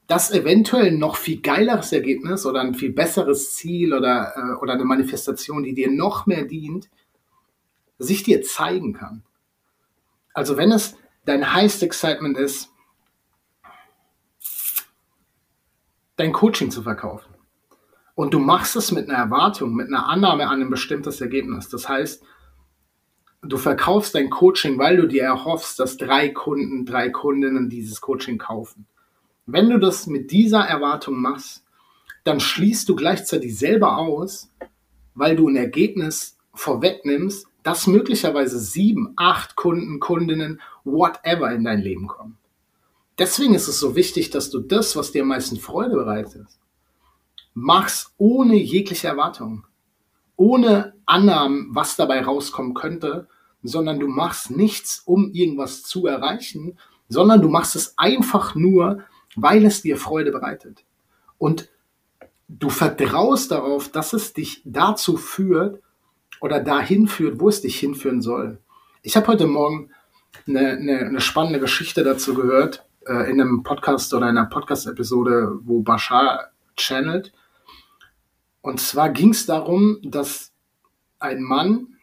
dass 0.07 0.31
eventuell 0.31 0.91
noch 0.91 1.15
viel 1.15 1.41
geileres 1.41 1.91
Ergebnis 1.91 2.45
oder 2.45 2.62
ein 2.62 2.74
viel 2.74 2.91
besseres 2.91 3.55
Ziel 3.55 3.93
oder, 3.93 4.33
äh, 4.36 4.62
oder 4.62 4.74
eine 4.74 4.86
Manifestation, 4.86 5.63
die 5.63 5.74
dir 5.74 5.89
noch 5.89 6.25
mehr 6.25 6.43
dient, 6.43 6.89
sich 8.00 8.24
dir 8.24 8.41
zeigen 8.41 8.93
kann. 8.93 9.24
Also 10.33 10.57
wenn 10.57 10.72
es 10.72 10.98
dein 11.25 11.53
highest 11.53 11.83
excitement 11.83 12.38
ist, 12.38 12.69
dein 16.15 16.33
Coaching 16.33 16.69
zu 16.69 16.83
verkaufen 16.83 17.33
und 18.15 18.33
du 18.33 18.39
machst 18.39 18.75
es 18.75 18.91
mit 18.91 19.10
einer 19.10 19.17
Erwartung, 19.17 19.74
mit 19.74 19.88
einer 19.88 20.07
Annahme 20.07 20.48
an 20.48 20.62
ein 20.62 20.69
bestimmtes 20.69 21.22
Ergebnis. 21.22 21.69
Das 21.69 21.88
heißt, 21.88 22.24
du 23.41 23.57
verkaufst 23.57 24.15
dein 24.15 24.29
Coaching, 24.29 24.77
weil 24.77 24.98
du 24.98 25.07
dir 25.07 25.24
erhoffst, 25.24 25.79
dass 25.79 25.98
drei 25.98 26.29
Kunden, 26.29 26.86
drei 26.86 27.10
Kundinnen 27.10 27.69
dieses 27.69 28.01
Coaching 28.01 28.38
kaufen. 28.38 28.88
Wenn 29.45 29.69
du 29.69 29.77
das 29.77 30.07
mit 30.07 30.31
dieser 30.31 30.62
Erwartung 30.62 31.19
machst, 31.19 31.63
dann 32.23 32.39
schließt 32.39 32.88
du 32.88 32.95
gleichzeitig 32.95 33.57
selber 33.57 33.97
aus, 33.97 34.50
weil 35.15 35.35
du 35.35 35.50
ein 35.50 35.57
Ergebnis 35.57 36.38
vorwegnimmst, 36.53 37.47
dass 37.62 37.88
möglicherweise 37.88 38.59
sieben, 38.59 39.13
acht 39.15 39.55
Kunden, 39.55 40.00
Kundinnen, 40.00 40.62
whatever 40.83 41.51
in 41.51 41.63
dein 41.63 41.81
Leben 41.81 42.07
kommen. 42.07 42.38
Deswegen 43.17 43.53
ist 43.53 43.67
es 43.67 43.79
so 43.79 43.95
wichtig, 43.95 44.31
dass 44.31 44.50
du 44.50 44.59
das, 44.59 44.95
was 44.95 45.12
dir 45.12 45.21
am 45.21 45.29
meisten 45.29 45.57
Freude 45.57 45.95
bereitet, 45.95 46.47
machst 47.53 48.13
ohne 48.17 48.55
jegliche 48.55 49.07
Erwartung, 49.07 49.65
ohne 50.35 50.93
Annahmen, 51.05 51.67
was 51.71 51.95
dabei 51.95 52.23
rauskommen 52.23 52.73
könnte, 52.73 53.27
sondern 53.62 54.00
du 54.00 54.07
machst 54.07 54.51
nichts, 54.51 55.01
um 55.05 55.31
irgendwas 55.31 55.83
zu 55.83 56.07
erreichen, 56.07 56.77
sondern 57.07 57.41
du 57.41 57.50
machst 57.50 57.75
es 57.75 57.97
einfach 57.97 58.55
nur, 58.55 59.03
weil 59.35 59.65
es 59.65 59.81
dir 59.81 59.97
Freude 59.97 60.31
bereitet. 60.31 60.83
Und 61.37 61.69
du 62.47 62.69
vertraust 62.69 63.51
darauf, 63.51 63.89
dass 63.89 64.13
es 64.13 64.33
dich 64.33 64.61
dazu 64.65 65.17
führt 65.17 65.81
oder 66.39 66.59
dahin 66.59 67.07
führt, 67.07 67.39
wo 67.39 67.49
es 67.49 67.61
dich 67.61 67.79
hinführen 67.79 68.21
soll. 68.21 68.59
Ich 69.01 69.15
habe 69.15 69.27
heute 69.27 69.47
Morgen 69.47 69.89
eine, 70.47 70.71
eine, 70.71 70.99
eine, 70.99 71.21
spannende 71.21 71.59
Geschichte 71.59 72.03
dazu 72.03 72.33
gehört, 72.33 72.85
äh, 73.05 73.29
in 73.29 73.39
einem 73.39 73.63
Podcast 73.63 74.13
oder 74.13 74.27
einer 74.27 74.45
Podcast-Episode, 74.45 75.59
wo 75.63 75.81
Bashar 75.81 76.51
channelt. 76.75 77.33
Und 78.61 78.79
zwar 78.79 79.09
ging 79.09 79.29
es 79.29 79.45
darum, 79.45 79.99
dass 80.03 80.53
ein 81.19 81.41
Mann 81.41 81.97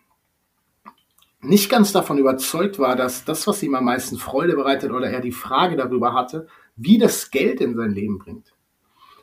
nicht 1.43 1.71
ganz 1.71 1.93
davon 1.93 2.19
überzeugt 2.19 2.79
war, 2.79 2.97
dass 2.97 3.25
das, 3.25 3.47
was 3.47 3.63
ihm 3.63 3.75
am 3.75 3.85
meisten 3.85 4.19
Freude 4.19 4.57
bereitet 4.57 4.93
oder 4.93 5.11
er 5.11 5.21
die 5.21 5.33
Frage 5.33 5.77
darüber 5.77 6.13
hatte, 6.13 6.49
wie 6.83 6.99
das 6.99 7.31
Geld 7.31 7.61
in 7.61 7.77
sein 7.77 7.93
Leben 7.93 8.19
bringt. 8.19 8.55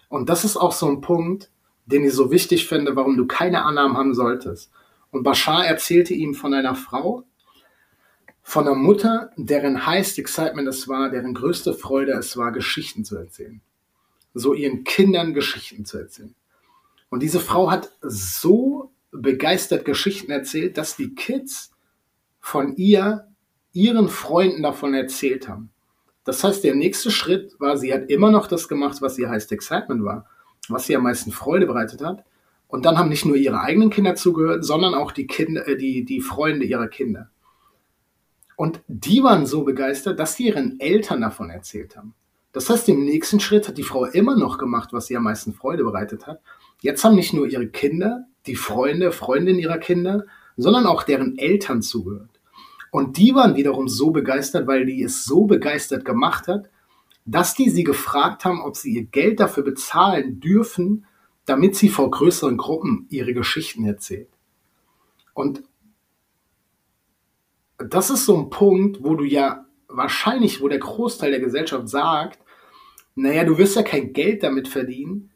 Und 0.09 0.29
das 0.29 0.45
ist 0.45 0.57
auch 0.57 0.71
so 0.71 0.87
ein 0.87 1.01
Punkt, 1.01 1.49
den 1.87 2.05
ich 2.05 2.13
so 2.13 2.31
wichtig 2.31 2.67
finde, 2.67 2.95
warum 2.95 3.17
du 3.17 3.25
keine 3.25 3.63
Annahmen 3.63 3.97
haben 3.97 4.13
solltest. 4.13 4.71
Und 5.09 5.23
Bashar 5.23 5.65
erzählte 5.65 6.13
ihm 6.13 6.35
von 6.35 6.53
einer 6.53 6.75
Frau, 6.75 7.23
von 8.43 8.67
einer 8.67 8.75
Mutter, 8.75 9.31
deren 9.37 9.85
highest 9.87 10.19
excitement 10.19 10.67
es 10.67 10.87
war, 10.87 11.09
deren 11.09 11.33
größte 11.33 11.73
Freude 11.73 12.11
es 12.13 12.37
war, 12.37 12.51
Geschichten 12.51 13.03
zu 13.03 13.17
erzählen. 13.17 13.61
So 14.33 14.53
ihren 14.53 14.83
Kindern 14.83 15.33
Geschichten 15.33 15.83
zu 15.83 15.97
erzählen. 15.97 16.35
Und 17.09 17.23
diese 17.23 17.39
Frau 17.39 17.71
hat 17.71 17.91
so 18.01 18.91
begeistert 19.11 19.83
Geschichten 19.83 20.31
erzählt, 20.31 20.77
dass 20.77 20.95
die 20.95 21.15
Kids 21.15 21.71
von 22.39 22.75
ihr 22.75 23.27
ihren 23.73 24.09
Freunden 24.09 24.61
davon 24.61 24.93
erzählt 24.93 25.47
haben. 25.47 25.71
Das 26.27 26.43
heißt, 26.43 26.61
der 26.65 26.75
nächste 26.75 27.09
Schritt 27.09 27.55
war, 27.57 27.77
sie 27.77 27.93
hat 27.93 28.09
immer 28.09 28.29
noch 28.29 28.47
das 28.47 28.67
gemacht, 28.67 29.01
was 29.01 29.17
ihr 29.17 29.29
heißt 29.29 29.49
Excitement 29.53 30.03
war, 30.03 30.25
was 30.67 30.89
ihr 30.89 30.97
am 30.97 31.03
meisten 31.03 31.31
Freude 31.31 31.65
bereitet 31.65 32.03
hat. 32.03 32.25
Und 32.67 32.85
dann 32.85 32.97
haben 32.97 33.07
nicht 33.07 33.25
nur 33.25 33.37
ihre 33.37 33.61
eigenen 33.61 33.89
Kinder 33.89 34.13
zugehört, 34.15 34.65
sondern 34.65 34.93
auch 34.93 35.13
die 35.13 35.25
Kinder, 35.25 35.65
äh, 35.65 35.77
die, 35.77 36.03
die 36.03 36.19
Freunde 36.19 36.65
ihrer 36.65 36.89
Kinder. 36.89 37.29
Und 38.57 38.81
die 38.89 39.23
waren 39.23 39.45
so 39.45 39.63
begeistert, 39.63 40.19
dass 40.19 40.35
sie 40.35 40.47
ihren 40.47 40.81
Eltern 40.81 41.21
davon 41.21 41.49
erzählt 41.49 41.95
haben. 41.95 42.13
Das 42.51 42.69
heißt, 42.69 42.89
im 42.89 43.05
nächsten 43.05 43.39
Schritt 43.39 43.69
hat 43.69 43.77
die 43.77 43.83
Frau 43.83 44.03
immer 44.03 44.35
noch 44.35 44.57
gemacht, 44.57 44.89
was 44.91 45.09
ihr 45.09 45.19
am 45.19 45.23
meisten 45.23 45.53
Freude 45.53 45.85
bereitet 45.85 46.27
hat. 46.27 46.41
Jetzt 46.81 47.05
haben 47.05 47.15
nicht 47.15 47.33
nur 47.33 47.47
ihre 47.47 47.67
Kinder, 47.67 48.25
die 48.47 48.57
Freunde, 48.57 49.13
Freundinnen 49.13 49.59
ihrer 49.59 49.77
Kinder, 49.77 50.25
sondern 50.57 50.87
auch 50.87 51.03
deren 51.03 51.37
Eltern 51.37 51.81
zugehört. 51.81 52.36
Und 52.97 53.17
die 53.17 53.35
waren 53.35 53.55
wiederum 53.55 53.87
so 53.87 54.09
begeistert, 54.09 54.65
weil 54.65 54.87
die 54.87 55.03
es 55.03 55.23
so 55.23 55.45
begeistert 55.45 56.03
gemacht 56.03 56.47
hat, 56.47 56.67
dass 57.25 57.53
die 57.53 57.69
sie 57.69 57.83
gefragt 57.83 58.43
haben, 58.43 58.59
ob 58.59 58.75
sie 58.75 58.91
ihr 58.95 59.03
Geld 59.03 59.39
dafür 59.39 59.61
bezahlen 59.61 60.39
dürfen, 60.39 61.05
damit 61.45 61.75
sie 61.75 61.89
vor 61.89 62.09
größeren 62.09 62.57
Gruppen 62.57 63.05
ihre 63.11 63.35
Geschichten 63.35 63.85
erzählt. 63.85 64.31
Und 65.35 65.61
das 67.77 68.09
ist 68.09 68.25
so 68.25 68.35
ein 68.35 68.49
Punkt, 68.49 69.03
wo 69.03 69.13
du 69.13 69.25
ja 69.25 69.67
wahrscheinlich, 69.87 70.59
wo 70.59 70.67
der 70.67 70.79
Großteil 70.79 71.29
der 71.29 71.39
Gesellschaft 71.39 71.87
sagt, 71.89 72.39
naja, 73.13 73.43
du 73.43 73.59
wirst 73.59 73.75
ja 73.75 73.83
kein 73.83 74.11
Geld 74.11 74.41
damit 74.41 74.67
verdienen, 74.67 75.29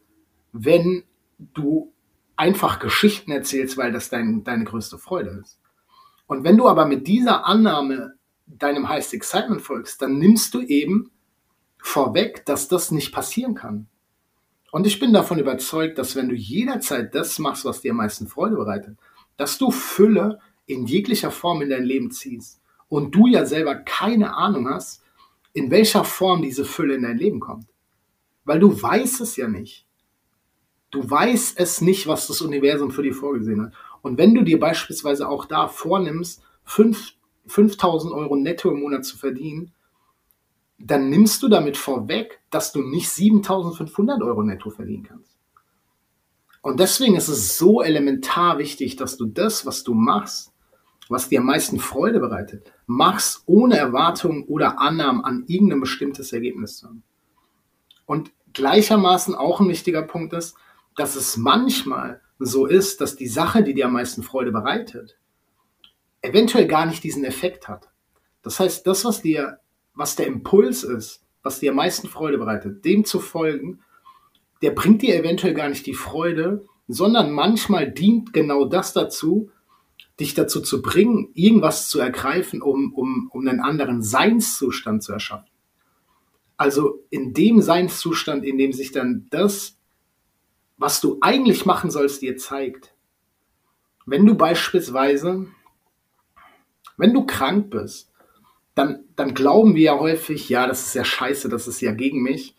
wenn 0.51 1.03
du 1.37 1.93
einfach 2.35 2.79
Geschichten 2.79 3.31
erzählst, 3.31 3.77
weil 3.77 3.91
das 3.91 4.09
dein, 4.09 4.43
deine 4.43 4.63
größte 4.63 4.97
Freude 4.97 5.43
ist. 5.43 5.61
Und 6.31 6.45
wenn 6.45 6.55
du 6.55 6.69
aber 6.69 6.85
mit 6.85 7.07
dieser 7.07 7.45
Annahme 7.45 8.13
deinem 8.45 8.87
Highest 8.87 9.13
Excitement 9.13 9.61
folgst, 9.61 10.01
dann 10.01 10.17
nimmst 10.17 10.53
du 10.53 10.61
eben 10.61 11.11
vorweg, 11.77 12.45
dass 12.45 12.69
das 12.69 12.89
nicht 12.89 13.11
passieren 13.11 13.53
kann. 13.53 13.87
Und 14.71 14.87
ich 14.87 14.97
bin 14.97 15.11
davon 15.11 15.39
überzeugt, 15.39 15.97
dass 15.97 16.15
wenn 16.15 16.29
du 16.29 16.35
jederzeit 16.35 17.13
das 17.15 17.37
machst, 17.37 17.65
was 17.65 17.81
dir 17.81 17.91
am 17.91 17.97
meisten 17.97 18.27
Freude 18.27 18.55
bereitet, 18.55 18.97
dass 19.35 19.57
du 19.57 19.71
Fülle 19.71 20.39
in 20.67 20.85
jeglicher 20.85 21.31
Form 21.31 21.61
in 21.63 21.69
dein 21.69 21.83
Leben 21.83 22.11
ziehst 22.11 22.61
und 22.87 23.13
du 23.13 23.27
ja 23.27 23.45
selber 23.45 23.75
keine 23.75 24.33
Ahnung 24.33 24.69
hast, 24.69 25.03
in 25.51 25.69
welcher 25.69 26.05
Form 26.05 26.41
diese 26.43 26.63
Fülle 26.63 26.95
in 26.95 27.01
dein 27.01 27.17
Leben 27.17 27.41
kommt. 27.41 27.67
Weil 28.45 28.59
du 28.59 28.81
weißt 28.81 29.19
es 29.19 29.35
ja 29.35 29.49
nicht. 29.49 29.85
Du 30.91 31.09
weißt 31.09 31.59
es 31.59 31.81
nicht, 31.81 32.07
was 32.07 32.27
das 32.27 32.39
Universum 32.39 32.89
für 32.89 33.03
dich 33.03 33.15
vorgesehen 33.15 33.63
hat. 33.63 33.73
Und 34.01 34.17
wenn 34.17 34.33
du 34.33 34.43
dir 34.43 34.59
beispielsweise 34.59 35.27
auch 35.29 35.45
da 35.45 35.67
vornimmst, 35.67 36.41
5000 36.65 38.13
Euro 38.13 38.35
netto 38.35 38.71
im 38.71 38.81
Monat 38.81 39.05
zu 39.05 39.17
verdienen, 39.17 39.71
dann 40.77 41.09
nimmst 41.09 41.43
du 41.43 41.49
damit 41.49 41.77
vorweg, 41.77 42.41
dass 42.49 42.71
du 42.71 42.81
nicht 42.81 43.09
7500 43.09 44.21
Euro 44.23 44.43
netto 44.43 44.69
verdienen 44.69 45.03
kannst. 45.03 45.37
Und 46.61 46.79
deswegen 46.79 47.15
ist 47.15 47.27
es 47.27 47.57
so 47.57 47.81
elementar 47.81 48.57
wichtig, 48.57 48.95
dass 48.95 49.17
du 49.17 49.25
das, 49.25 49.65
was 49.65 49.83
du 49.83 49.93
machst, 49.93 50.53
was 51.09 51.29
dir 51.29 51.39
am 51.39 51.47
meisten 51.47 51.79
Freude 51.79 52.19
bereitet, 52.19 52.71
machst 52.85 53.43
ohne 53.45 53.77
Erwartung 53.77 54.45
oder 54.45 54.79
Annahmen 54.79 55.25
an 55.25 55.43
irgendein 55.47 55.81
bestimmtes 55.81 56.31
Ergebnis 56.31 56.77
zu 56.77 56.87
haben. 56.87 57.03
Und 58.05 58.31
gleichermaßen 58.53 59.35
auch 59.35 59.59
ein 59.59 59.69
wichtiger 59.69 60.03
Punkt 60.03 60.33
ist, 60.33 60.55
dass 60.95 61.15
es 61.15 61.37
manchmal 61.37 62.21
so 62.39 62.65
ist, 62.65 63.01
dass 63.01 63.15
die 63.15 63.27
Sache, 63.27 63.63
die 63.63 63.73
dir 63.73 63.85
am 63.85 63.93
meisten 63.93 64.23
Freude 64.23 64.51
bereitet, 64.51 65.17
eventuell 66.21 66.67
gar 66.67 66.85
nicht 66.85 67.03
diesen 67.03 67.23
Effekt 67.23 67.67
hat. 67.67 67.89
Das 68.41 68.59
heißt, 68.59 68.85
das, 68.87 69.05
was 69.05 69.21
dir, 69.21 69.59
was 69.93 70.15
der 70.15 70.27
Impuls 70.27 70.83
ist, 70.83 71.23
was 71.43 71.59
dir 71.59 71.71
am 71.71 71.77
meisten 71.77 72.07
Freude 72.07 72.37
bereitet, 72.37 72.85
dem 72.85 73.05
zu 73.05 73.19
folgen, 73.19 73.81
der 74.61 74.71
bringt 74.71 75.01
dir 75.01 75.15
eventuell 75.15 75.53
gar 75.53 75.69
nicht 75.69 75.85
die 75.85 75.93
Freude, 75.93 76.65
sondern 76.87 77.31
manchmal 77.31 77.91
dient 77.91 78.33
genau 78.33 78.65
das 78.65 78.93
dazu, 78.93 79.49
dich 80.19 80.33
dazu 80.33 80.61
zu 80.61 80.81
bringen, 80.81 81.29
irgendwas 81.33 81.89
zu 81.89 81.99
ergreifen, 81.99 82.61
um, 82.61 82.93
um, 82.93 83.29
um 83.31 83.47
einen 83.47 83.59
anderen 83.59 84.01
Seinszustand 84.03 85.03
zu 85.03 85.13
erschaffen. 85.13 85.47
Also 86.57 87.03
in 87.09 87.33
dem 87.33 87.61
Seinszustand, 87.61 88.45
in 88.45 88.57
dem 88.57 88.71
sich 88.71 88.91
dann 88.91 89.27
das, 89.31 89.77
was 90.81 90.99
du 90.99 91.19
eigentlich 91.21 91.67
machen 91.67 91.91
sollst, 91.91 92.23
dir 92.23 92.37
zeigt. 92.37 92.91
Wenn 94.07 94.25
du 94.25 94.33
beispielsweise, 94.33 95.45
wenn 96.97 97.13
du 97.13 97.23
krank 97.27 97.69
bist, 97.69 98.11
dann, 98.73 99.03
dann 99.15 99.35
glauben 99.35 99.75
wir 99.75 99.83
ja 99.83 99.99
häufig, 99.99 100.49
ja, 100.49 100.65
das 100.65 100.87
ist 100.87 100.95
ja 100.95 101.05
scheiße, 101.05 101.49
das 101.49 101.67
ist 101.67 101.81
ja 101.81 101.91
gegen 101.91 102.23
mich. 102.23 102.55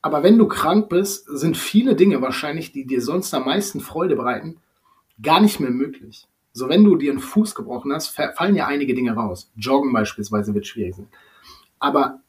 Aber 0.00 0.22
wenn 0.22 0.38
du 0.38 0.48
krank 0.48 0.88
bist, 0.88 1.26
sind 1.28 1.58
viele 1.58 1.94
Dinge 1.94 2.22
wahrscheinlich, 2.22 2.72
die 2.72 2.86
dir 2.86 3.02
sonst 3.02 3.34
am 3.34 3.44
meisten 3.44 3.80
Freude 3.80 4.16
bereiten, 4.16 4.56
gar 5.20 5.42
nicht 5.42 5.60
mehr 5.60 5.70
möglich. 5.70 6.26
So, 6.54 6.70
wenn 6.70 6.84
du 6.84 6.96
dir 6.96 7.10
einen 7.10 7.20
Fuß 7.20 7.54
gebrochen 7.54 7.92
hast, 7.92 8.08
fallen 8.08 8.56
ja 8.56 8.66
einige 8.66 8.94
Dinge 8.94 9.12
raus. 9.12 9.50
Joggen 9.56 9.92
beispielsweise 9.92 10.54
wird 10.54 10.66
schwierig 10.66 10.96
sein. 10.96 11.08
Aber 11.80 12.20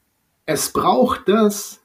es 0.44 0.70
braucht 0.70 1.30
das, 1.30 1.82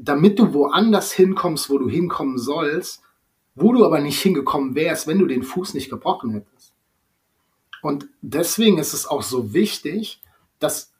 damit 0.00 0.38
du 0.38 0.54
woanders 0.54 1.12
hinkommst, 1.12 1.68
wo 1.70 1.78
du 1.78 1.88
hinkommen 1.88 2.38
sollst, 2.38 3.02
wo 3.56 3.72
du 3.72 3.84
aber 3.84 4.00
nicht 4.00 4.20
hingekommen 4.20 4.76
wärst, 4.76 5.08
wenn 5.08 5.18
du 5.18 5.26
den 5.26 5.42
Fuß 5.42 5.74
nicht 5.74 5.90
gebrochen 5.90 6.30
hättest. 6.30 6.72
Und 7.82 8.08
deswegen 8.22 8.78
ist 8.78 8.92
es 8.92 9.06
auch 9.06 9.22
so 9.22 9.52
wichtig, 9.52 10.20
dass 10.60 10.92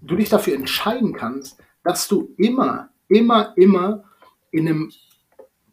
du 0.00 0.16
dich 0.16 0.28
dafür 0.28 0.54
entscheiden 0.54 1.12
kannst, 1.12 1.58
dass 1.84 2.08
du 2.08 2.34
immer, 2.36 2.90
immer, 3.08 3.54
immer 3.56 4.04
in 4.50 4.68
einem 4.68 4.92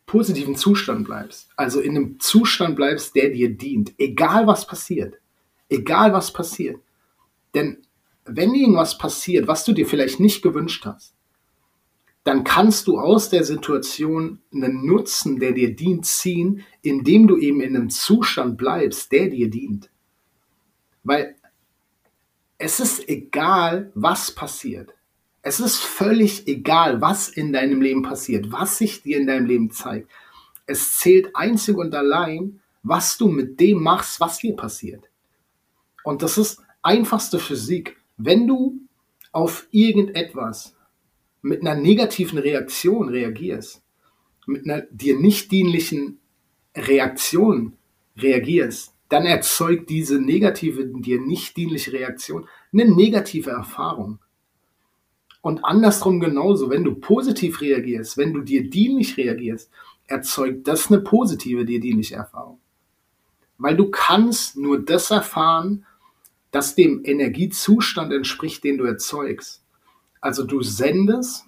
positiven 0.05 0.55
Zustand 0.55 1.05
bleibst. 1.05 1.49
Also 1.55 1.79
in 1.81 1.95
einem 1.95 2.19
Zustand 2.19 2.75
bleibst, 2.75 3.15
der 3.15 3.29
dir 3.29 3.55
dient. 3.55 3.93
Egal 3.97 4.45
was 4.45 4.67
passiert. 4.67 5.15
Egal 5.67 6.13
was 6.13 6.31
passiert. 6.31 6.79
Denn 7.55 7.81
wenn 8.25 8.53
irgendwas 8.53 8.97
passiert, 8.97 9.47
was 9.47 9.65
du 9.65 9.73
dir 9.73 9.87
vielleicht 9.87 10.19
nicht 10.19 10.41
gewünscht 10.43 10.85
hast, 10.85 11.16
dann 12.27 12.43
kannst 12.43 12.87
du 12.87 12.99
aus 12.99 13.29
der 13.29 13.45
Situation 13.45 14.39
einen 14.53 14.85
Nutzen, 14.85 15.39
der 15.39 15.53
dir 15.53 15.73
dient, 15.73 16.05
ziehen, 16.05 16.65
indem 16.81 17.25
du 17.25 17.37
eben 17.37 17.61
in 17.61 17.73
einem 17.73 17.89
Zustand 17.89 18.57
bleibst, 18.57 19.13
der 19.13 19.29
dir 19.29 19.49
dient. 19.49 19.89
Weil 21.05 21.35
es 22.57 22.81
ist 22.81 23.07
egal, 23.07 23.93
was 23.95 24.31
passiert. 24.31 24.93
Es 25.41 25.61
ist 25.61 25.77
völlig 25.77 26.49
egal, 26.49 26.99
was 26.99 27.29
in 27.29 27.53
deinem 27.53 27.81
Leben 27.81 28.01
passiert, 28.01 28.51
was 28.51 28.77
sich 28.77 29.03
dir 29.03 29.19
in 29.19 29.27
deinem 29.27 29.45
Leben 29.45 29.71
zeigt. 29.71 30.11
Es 30.65 30.97
zählt 30.97 31.33
einzig 31.33 31.77
und 31.77 31.95
allein, 31.95 32.59
was 32.83 33.17
du 33.17 33.29
mit 33.29 33.57
dem 33.61 33.81
machst, 33.81 34.19
was 34.19 34.39
dir 34.39 34.53
passiert. 34.53 35.05
Und 36.03 36.23
das 36.23 36.37
ist 36.37 36.61
einfachste 36.81 37.39
Physik. 37.39 37.95
Wenn 38.17 38.47
du 38.47 38.81
auf 39.31 39.67
irgendetwas 39.71 40.76
mit 41.47 41.61
einer 41.61 41.75
negativen 41.75 42.37
Reaktion 42.37 43.09
reagierst, 43.09 43.81
mit 44.45 44.65
einer 44.65 44.81
dir 44.91 45.17
nicht 45.17 45.51
dienlichen 45.51 46.19
Reaktion 46.75 47.73
reagierst, 48.17 48.93
dann 49.09 49.25
erzeugt 49.25 49.89
diese 49.89 50.19
negative, 50.19 50.85
dir 50.85 51.21
nicht 51.21 51.55
dienliche 51.55 51.93
Reaktion 51.93 52.47
eine 52.73 52.85
negative 52.93 53.51
Erfahrung. 53.51 54.19
Und 55.41 55.63
andersrum 55.63 56.19
genauso, 56.19 56.69
wenn 56.69 56.83
du 56.83 56.95
positiv 56.95 57.61
reagierst, 57.61 58.17
wenn 58.17 58.33
du 58.33 58.41
dir 58.41 58.69
dienlich 58.69 59.15
reagierst, 59.15 59.71
erzeugt 60.07 60.67
das 60.67 60.91
eine 60.91 60.99
positive, 60.99 61.63
dir 61.63 61.79
dienliche 61.79 62.15
Erfahrung. 62.15 62.59
Weil 63.57 63.77
du 63.77 63.89
kannst 63.89 64.57
nur 64.57 64.83
das 64.83 65.09
erfahren, 65.09 65.85
das 66.51 66.75
dem 66.75 67.01
Energiezustand 67.03 68.11
entspricht, 68.11 68.63
den 68.63 68.77
du 68.77 68.85
erzeugst. 68.85 69.63
Also 70.27 70.43
du 70.43 70.61
sendest 70.61 71.45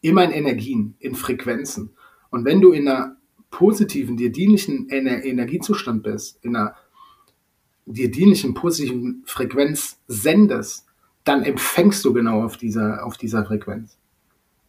immer 0.00 0.24
in 0.24 0.30
Energien, 0.30 0.94
in 1.00 1.14
Frequenzen. 1.14 1.90
Und 2.30 2.46
wenn 2.46 2.62
du 2.62 2.72
in 2.72 2.88
einer 2.88 3.18
positiven, 3.50 4.16
dir 4.16 4.32
dienlichen 4.32 4.88
Energiezustand 4.88 6.02
bist, 6.02 6.42
in 6.42 6.56
einer 6.56 6.76
dir 7.84 8.10
dienlichen, 8.10 8.54
positiven 8.54 9.22
Frequenz 9.26 10.00
sendest, 10.06 10.86
dann 11.24 11.42
empfängst 11.42 12.02
du 12.06 12.14
genau 12.14 12.42
auf 12.42 12.56
dieser, 12.56 13.04
auf 13.04 13.18
dieser 13.18 13.44
Frequenz. 13.44 13.98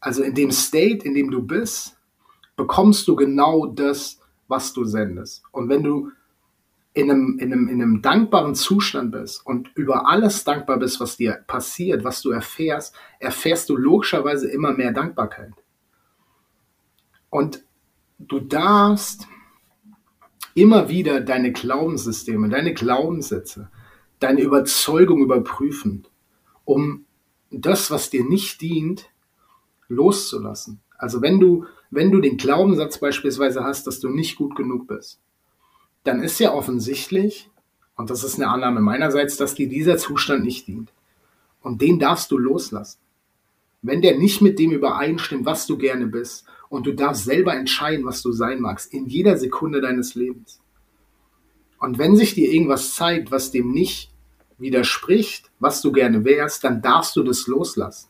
Also 0.02 0.22
in 0.22 0.36
dem 0.36 0.52
State, 0.52 1.06
in 1.06 1.14
dem 1.14 1.32
du 1.32 1.42
bist, 1.42 1.96
bekommst 2.58 3.08
du 3.08 3.16
genau 3.16 3.66
das, 3.66 4.20
was 4.50 4.74
du 4.74 4.84
sendest. 4.84 5.42
Und 5.54 5.70
wenn 5.70 5.84
du 5.84 6.12
in 7.00 7.10
einem, 7.10 7.40
in 7.40 7.54
einem, 7.54 7.68
in 7.68 7.82
einem 7.82 8.02
dankbaren 8.02 8.56
Zustand 8.56 9.12
bist 9.12 9.46
und 9.46 9.72
über 9.76 10.08
alles 10.08 10.44
dankbar 10.44 10.78
bist, 10.78 11.00
was 11.00 11.18
dir 11.18 11.44
passiert, 11.48 12.04
was 12.04 12.22
du 12.22 12.32
erfährst, 12.32 12.94
erfährst 13.20 13.70
du 13.70 13.78
logischerweise 13.78 14.50
immer 14.50 14.74
mehr 14.74 14.92
Dankbarkeit. 14.92 15.54
Und 17.30 17.64
du 18.18 18.40
darfst 18.40 19.28
immer 20.56 20.90
wieder 20.90 21.22
deine 21.22 21.52
Glaubenssysteme, 21.52 22.50
deine 22.50 22.74
Glaubenssätze, 22.74 23.70
deine 24.20 24.42
Überzeugung 24.42 25.22
überprüfen 25.22 26.06
um 26.66 27.06
das, 27.50 27.90
was 27.90 28.12
dir 28.12 28.24
nicht 28.24 28.62
dient, 28.62 29.10
loszulassen. 29.88 30.82
Also 30.98 31.22
wenn 31.22 31.40
du, 31.40 31.66
wenn 31.90 32.12
du 32.12 32.20
den 32.22 32.38
Glaubenssatz 32.38 33.00
beispielsweise 33.00 33.64
hast, 33.64 33.88
dass 33.88 34.00
du 34.00 34.10
nicht 34.10 34.36
gut 34.36 34.56
genug 34.56 34.88
bist, 34.88 35.20
dann 36.04 36.24
ist 36.24 36.40
ja 36.40 36.54
offensichtlich, 36.54 37.50
und 37.96 38.10
das 38.10 38.24
ist 38.24 38.36
eine 38.36 38.50
Annahme 38.50 38.80
meinerseits, 38.80 39.38
dass 39.38 39.56
dir 39.56 39.68
dieser 39.68 39.98
Zustand 39.98 40.44
nicht 40.44 40.68
dient. 40.68 40.94
Und 41.62 41.82
den 41.82 42.00
darfst 42.00 42.32
du 42.32 42.38
loslassen. 42.38 43.00
Wenn 43.82 44.02
der 44.02 44.18
nicht 44.18 44.42
mit 44.42 44.60
dem 44.60 44.72
übereinstimmt, 44.72 45.46
was 45.46 45.68
du 45.68 45.78
gerne 45.78 46.08
bist, 46.08 46.46
und 46.70 46.86
du 46.86 46.94
darfst 46.94 47.26
selber 47.26 47.56
entscheiden, 47.56 48.06
was 48.06 48.22
du 48.22 48.32
sein 48.32 48.62
magst, 48.62 48.94
in 48.94 49.08
jeder 49.08 49.38
Sekunde 49.38 49.82
deines 49.82 50.16
Lebens. 50.16 50.62
Und 51.80 51.98
wenn 51.98 52.16
sich 52.16 52.36
dir 52.36 52.52
irgendwas 52.52 52.94
zeigt, 52.94 53.32
was 53.32 53.52
dem 53.52 53.72
nicht 53.72 54.12
widerspricht, 54.58 55.50
was 55.60 55.82
du 55.82 55.92
gerne 55.92 56.24
wärst, 56.26 56.64
dann 56.64 56.82
darfst 56.82 57.16
du 57.16 57.24
das 57.24 57.48
loslassen. 57.48 58.10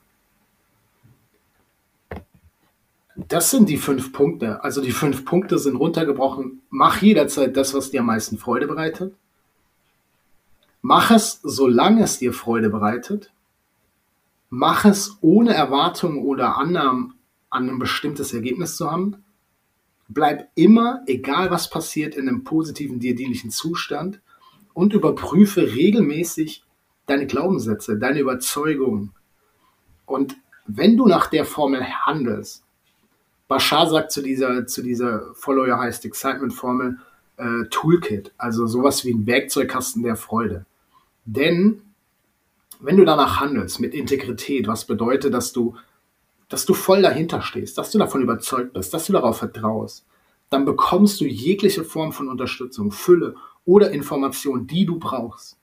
Das 3.27 3.51
sind 3.51 3.69
die 3.69 3.77
fünf 3.77 4.13
Punkte. 4.13 4.63
Also 4.63 4.81
die 4.81 4.91
fünf 4.91 5.25
Punkte 5.25 5.57
sind 5.57 5.75
runtergebrochen. 5.75 6.61
Mach 6.69 7.01
jederzeit 7.01 7.55
das, 7.57 7.73
was 7.73 7.91
dir 7.91 7.99
am 7.99 8.07
meisten 8.07 8.37
Freude 8.37 8.67
bereitet. 8.67 9.13
Mach 10.81 11.11
es, 11.11 11.39
solange 11.43 12.03
es 12.03 12.19
dir 12.19 12.33
Freude 12.33 12.69
bereitet. 12.69 13.31
Mach 14.49 14.85
es 14.85 15.17
ohne 15.21 15.53
Erwartung 15.53 16.23
oder 16.23 16.57
Annahmen 16.57 17.15
an 17.49 17.69
ein 17.69 17.79
bestimmtes 17.79 18.33
Ergebnis 18.33 18.77
zu 18.77 18.89
haben. 18.89 19.23
Bleib 20.07 20.49
immer, 20.55 21.03
egal 21.05 21.51
was 21.51 21.69
passiert, 21.69 22.15
in 22.15 22.27
einem 22.27 22.43
positiven, 22.43 22.99
dir 22.99 23.15
dienlichen 23.15 23.51
Zustand 23.51 24.21
und 24.73 24.93
überprüfe 24.93 25.73
regelmäßig 25.73 26.63
deine 27.05 27.27
Glaubenssätze, 27.27 27.99
deine 27.99 28.19
Überzeugungen. 28.19 29.13
Und 30.05 30.37
wenn 30.65 30.97
du 30.97 31.05
nach 31.05 31.27
der 31.27 31.45
Formel 31.45 31.83
handelst, 31.83 32.63
Bashar 33.49 33.89
sagt 33.89 34.11
zu 34.11 34.21
dieser, 34.21 34.67
zu 34.67 34.83
dieser 34.83 35.33
Follow 35.33 35.63
Your 35.63 35.79
Highest 35.79 36.05
Excitement 36.05 36.53
Formel 36.53 36.99
äh, 37.37 37.65
Toolkit, 37.71 38.31
also 38.37 38.67
sowas 38.67 39.03
wie 39.03 39.11
ein 39.11 39.25
Werkzeugkasten 39.25 40.03
der 40.03 40.15
Freude. 40.15 40.67
Denn 41.25 41.81
wenn 42.79 42.95
du 42.95 43.05
danach 43.05 43.39
handelst 43.39 43.79
mit 43.79 43.95
Integrität, 43.95 44.67
was 44.67 44.85
bedeutet, 44.85 45.33
dass 45.33 45.51
du, 45.51 45.75
dass 46.47 46.67
du 46.67 46.75
voll 46.75 47.01
dahinter 47.01 47.41
stehst, 47.41 47.79
dass 47.79 47.89
du 47.89 47.97
davon 47.97 48.21
überzeugt 48.21 48.73
bist, 48.73 48.93
dass 48.93 49.07
du 49.07 49.13
darauf 49.13 49.39
vertraust, 49.39 50.05
dann 50.51 50.63
bekommst 50.63 51.19
du 51.19 51.25
jegliche 51.25 51.83
Form 51.83 52.13
von 52.13 52.29
Unterstützung, 52.29 52.91
Fülle 52.91 53.33
oder 53.65 53.89
Informationen, 53.89 54.67
die 54.67 54.85
du 54.85 54.99
brauchst. 54.99 55.57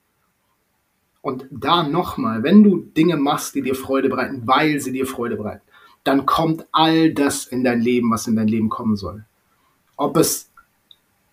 Und 1.22 1.46
da 1.53 1.85
nochmal, 1.85 2.42
wenn 2.42 2.64
du 2.64 2.79
Dinge 2.79 3.16
machst, 3.16 3.55
die 3.55 3.62
dir 3.62 3.77
Freude 3.77 4.09
bereiten, 4.09 4.42
weil 4.44 4.81
sie 4.81 4.92
dir 4.92 5.07
Freude 5.07 5.37
bereiten, 5.37 5.65
dann 6.07 6.27
kommt 6.27 6.66
all 6.73 7.12
das 7.12 7.47
in 7.47 7.64
dein 7.64 7.81
Leben, 7.81 8.11
was 8.11 8.27
in 8.27 8.37
dein 8.37 8.49
Leben 8.49 8.69
kommen 8.69 8.97
soll. 8.97 9.25
Ob 9.97 10.16
es 10.16 10.51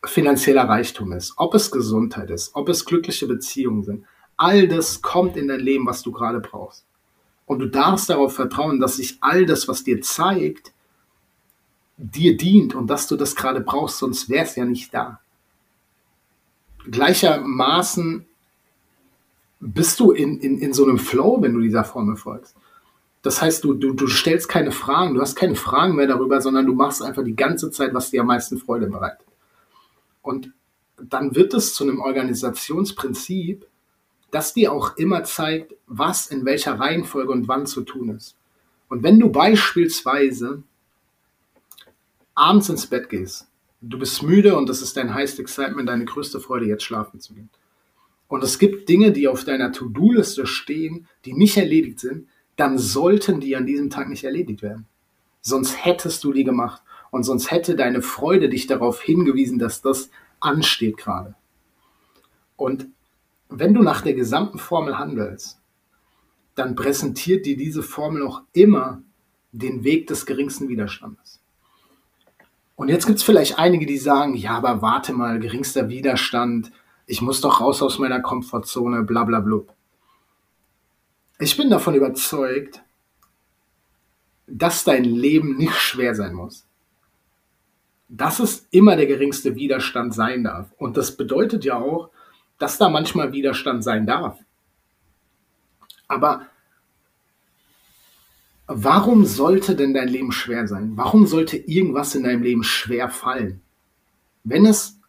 finanzieller 0.06 0.68
Reichtum 0.68 1.12
ist, 1.14 1.34
ob 1.38 1.54
es 1.54 1.72
Gesundheit 1.72 2.30
ist, 2.30 2.56
ob 2.56 2.70
es 2.70 2.86
glückliche 2.86 3.28
Beziehungen 3.28 3.84
sind. 3.84 4.06
All 4.36 4.68
das 4.68 5.02
kommt 5.02 5.38
in 5.38 5.48
dein 5.48 5.60
Leben, 5.60 5.86
was 5.86 6.02
du 6.02 6.12
gerade 6.12 6.40
brauchst. 6.40 6.86
Und 7.46 7.60
du 7.60 7.68
darfst 7.68 8.10
darauf 8.10 8.34
vertrauen, 8.34 8.80
dass 8.80 8.98
sich 8.98 9.18
all 9.22 9.46
das, 9.46 9.68
was 9.68 9.84
dir 9.84 10.02
zeigt, 10.02 10.74
dir 11.98 12.36
dient 12.36 12.74
und 12.74 12.88
dass 12.88 13.08
du 13.08 13.16
das 13.16 13.36
gerade 13.36 13.62
brauchst, 13.62 14.00
sonst 14.00 14.30
wäre 14.30 14.46
es 14.46 14.56
ja 14.56 14.66
nicht 14.66 14.94
da 14.94 15.20
gleichermaßen 16.90 18.26
bist 19.60 20.00
du 20.00 20.12
in, 20.12 20.40
in, 20.40 20.60
in 20.60 20.74
so 20.74 20.84
einem 20.84 21.00
Flow, 21.00 21.42
wenn 21.42 21.54
du 21.54 21.62
dieser 21.62 21.84
Formel 21.84 22.18
folgst. 22.18 22.56
Das 23.24 23.42
heißt, 23.42 23.64
du, 23.64 23.74
du, 23.74 23.94
du 23.94 24.08
stellst 24.08 24.50
keine 24.50 24.72
Fragen, 24.72 25.16
du 25.16 25.22
hast 25.22 25.36
keine 25.36 25.56
Fragen 25.56 25.96
mehr 25.96 26.08
darüber, 26.08 26.42
sondern 26.42 26.66
du 26.66 26.74
machst 26.74 27.02
einfach 27.02 27.24
die 27.24 27.36
ganze 27.36 27.72
Zeit, 27.72 27.94
was 27.94 28.12
dir 28.12 28.22
am 28.22 28.28
meisten 28.28 28.58
Freude 28.58 28.88
bereitet. 28.88 29.26
Und 30.22 30.52
dann 31.02 31.34
wird 31.34 31.54
es 31.54 31.74
zu 31.74 31.86
einem 31.86 32.02
Organisationsprinzip, 32.02 33.66
das 34.30 34.54
dir 34.54 34.74
auch 34.74 34.98
immer 34.98 35.24
zeigt, 35.24 35.74
was 35.88 36.28
in 36.28 36.44
welcher 36.44 36.80
Reihenfolge 36.80 37.32
und 37.32 37.48
wann 37.48 37.66
zu 37.66 37.82
tun 37.82 38.10
ist. 38.10 38.36
Und 38.90 39.04
wenn 39.04 39.20
du 39.20 39.30
beispielsweise 39.30 40.64
abends 42.36 42.68
ins 42.68 42.88
Bett 42.88 43.10
gehst, 43.10 43.48
du 43.80 43.98
bist 43.98 44.22
müde 44.22 44.58
und 44.58 44.68
das 44.68 44.82
ist 44.82 44.98
dein 44.98 45.14
highest 45.14 45.40
excitement, 45.40 45.88
deine 45.88 46.06
größte 46.06 46.42
Freude, 46.42 46.66
jetzt 46.66 46.84
schlafen 46.84 47.22
zu 47.22 47.34
gehen. 47.34 47.50
Und 48.28 48.44
es 48.44 48.60
gibt 48.60 48.90
Dinge, 48.90 49.12
die 49.12 49.28
auf 49.28 49.46
deiner 49.46 49.72
To-Do-Liste 49.72 50.46
stehen, 50.46 51.08
die 51.24 51.34
nicht 51.34 51.56
erledigt 51.56 52.00
sind, 52.00 52.28
dann 52.56 52.78
sollten 52.78 53.40
die 53.40 53.56
an 53.56 53.66
diesem 53.66 53.90
Tag 53.90 54.10
nicht 54.10 54.24
erledigt 54.24 54.62
werden. 54.62 54.86
Sonst 55.42 55.86
hättest 55.86 56.24
du 56.24 56.32
die 56.32 56.44
gemacht 56.44 56.82
und 57.12 57.24
sonst 57.24 57.52
hätte 57.52 57.76
deine 57.76 58.02
Freude 58.02 58.50
dich 58.50 58.68
darauf 58.68 59.02
hingewiesen, 59.02 59.60
dass 59.60 59.82
das 59.82 60.10
ansteht 60.40 60.98
gerade. 60.98 61.36
Und 62.56 62.88
wenn 63.50 63.74
du 63.74 63.82
nach 63.82 64.02
der 64.02 64.14
gesamten 64.14 64.58
Formel 64.58 64.98
handelst, 64.98 65.60
dann 66.56 66.76
präsentiert 66.76 67.46
dir 67.46 67.58
diese 67.58 67.84
Formel 67.84 68.26
auch 68.26 68.42
immer 68.54 69.02
den 69.52 69.84
Weg 69.84 70.08
des 70.08 70.26
geringsten 70.26 70.70
Widerstandes. 70.70 71.42
Und 72.76 72.90
jetzt 72.90 73.06
gibt 73.06 73.20
es 73.20 73.24
vielleicht 73.24 73.60
einige, 73.60 73.86
die 73.86 73.98
sagen, 73.98 74.36
ja, 74.36 74.58
aber 74.58 74.82
warte 74.82 75.14
mal, 75.14 75.40
geringster 75.40 75.90
Widerstand, 75.90 76.72
ich 77.06 77.22
muss 77.22 77.42
doch 77.42 77.62
raus 77.62 77.82
aus 77.82 78.00
meiner 78.00 78.22
Komfortzone, 78.22 79.04
bla 79.04 79.24
bla 79.24 79.40
bla. 79.40 79.60
Ich 81.40 81.58
bin 81.58 81.70
davon 81.70 81.96
überzeugt, 81.96 82.82
dass 84.48 84.84
dein 84.84 85.04
Leben 85.04 85.58
nicht 85.58 85.76
schwer 85.76 86.16
sein 86.16 86.34
muss. 86.34 86.66
Dass 88.08 88.40
es 88.40 88.68
immer 88.72 88.96
der 88.96 89.08
geringste 89.08 89.56
Widerstand 89.56 90.14
sein 90.14 90.44
darf. 90.44 90.72
Und 90.78 90.98
das 90.98 91.18
bedeutet 91.18 91.66
ja 91.66 91.78
auch, 91.78 92.10
dass 92.60 92.78
da 92.78 92.90
manchmal 92.90 93.32
Widerstand 93.32 93.84
sein 93.84 94.06
darf. 94.06 94.38
Aber 96.08 96.48
warum 98.68 99.26
sollte 99.26 99.76
denn 99.76 99.94
dein 99.94 100.08
Leben 100.08 100.32
schwer 100.32 100.68
sein? 100.68 100.96
Warum 100.96 101.26
sollte 101.26 101.58
irgendwas 101.58 102.14
in 102.16 102.24
deinem 102.24 102.44
Leben 102.44 102.64
schwer 102.64 103.10
fallen? 103.10 103.62
Wenn 104.44 104.66
es, 104.66 105.00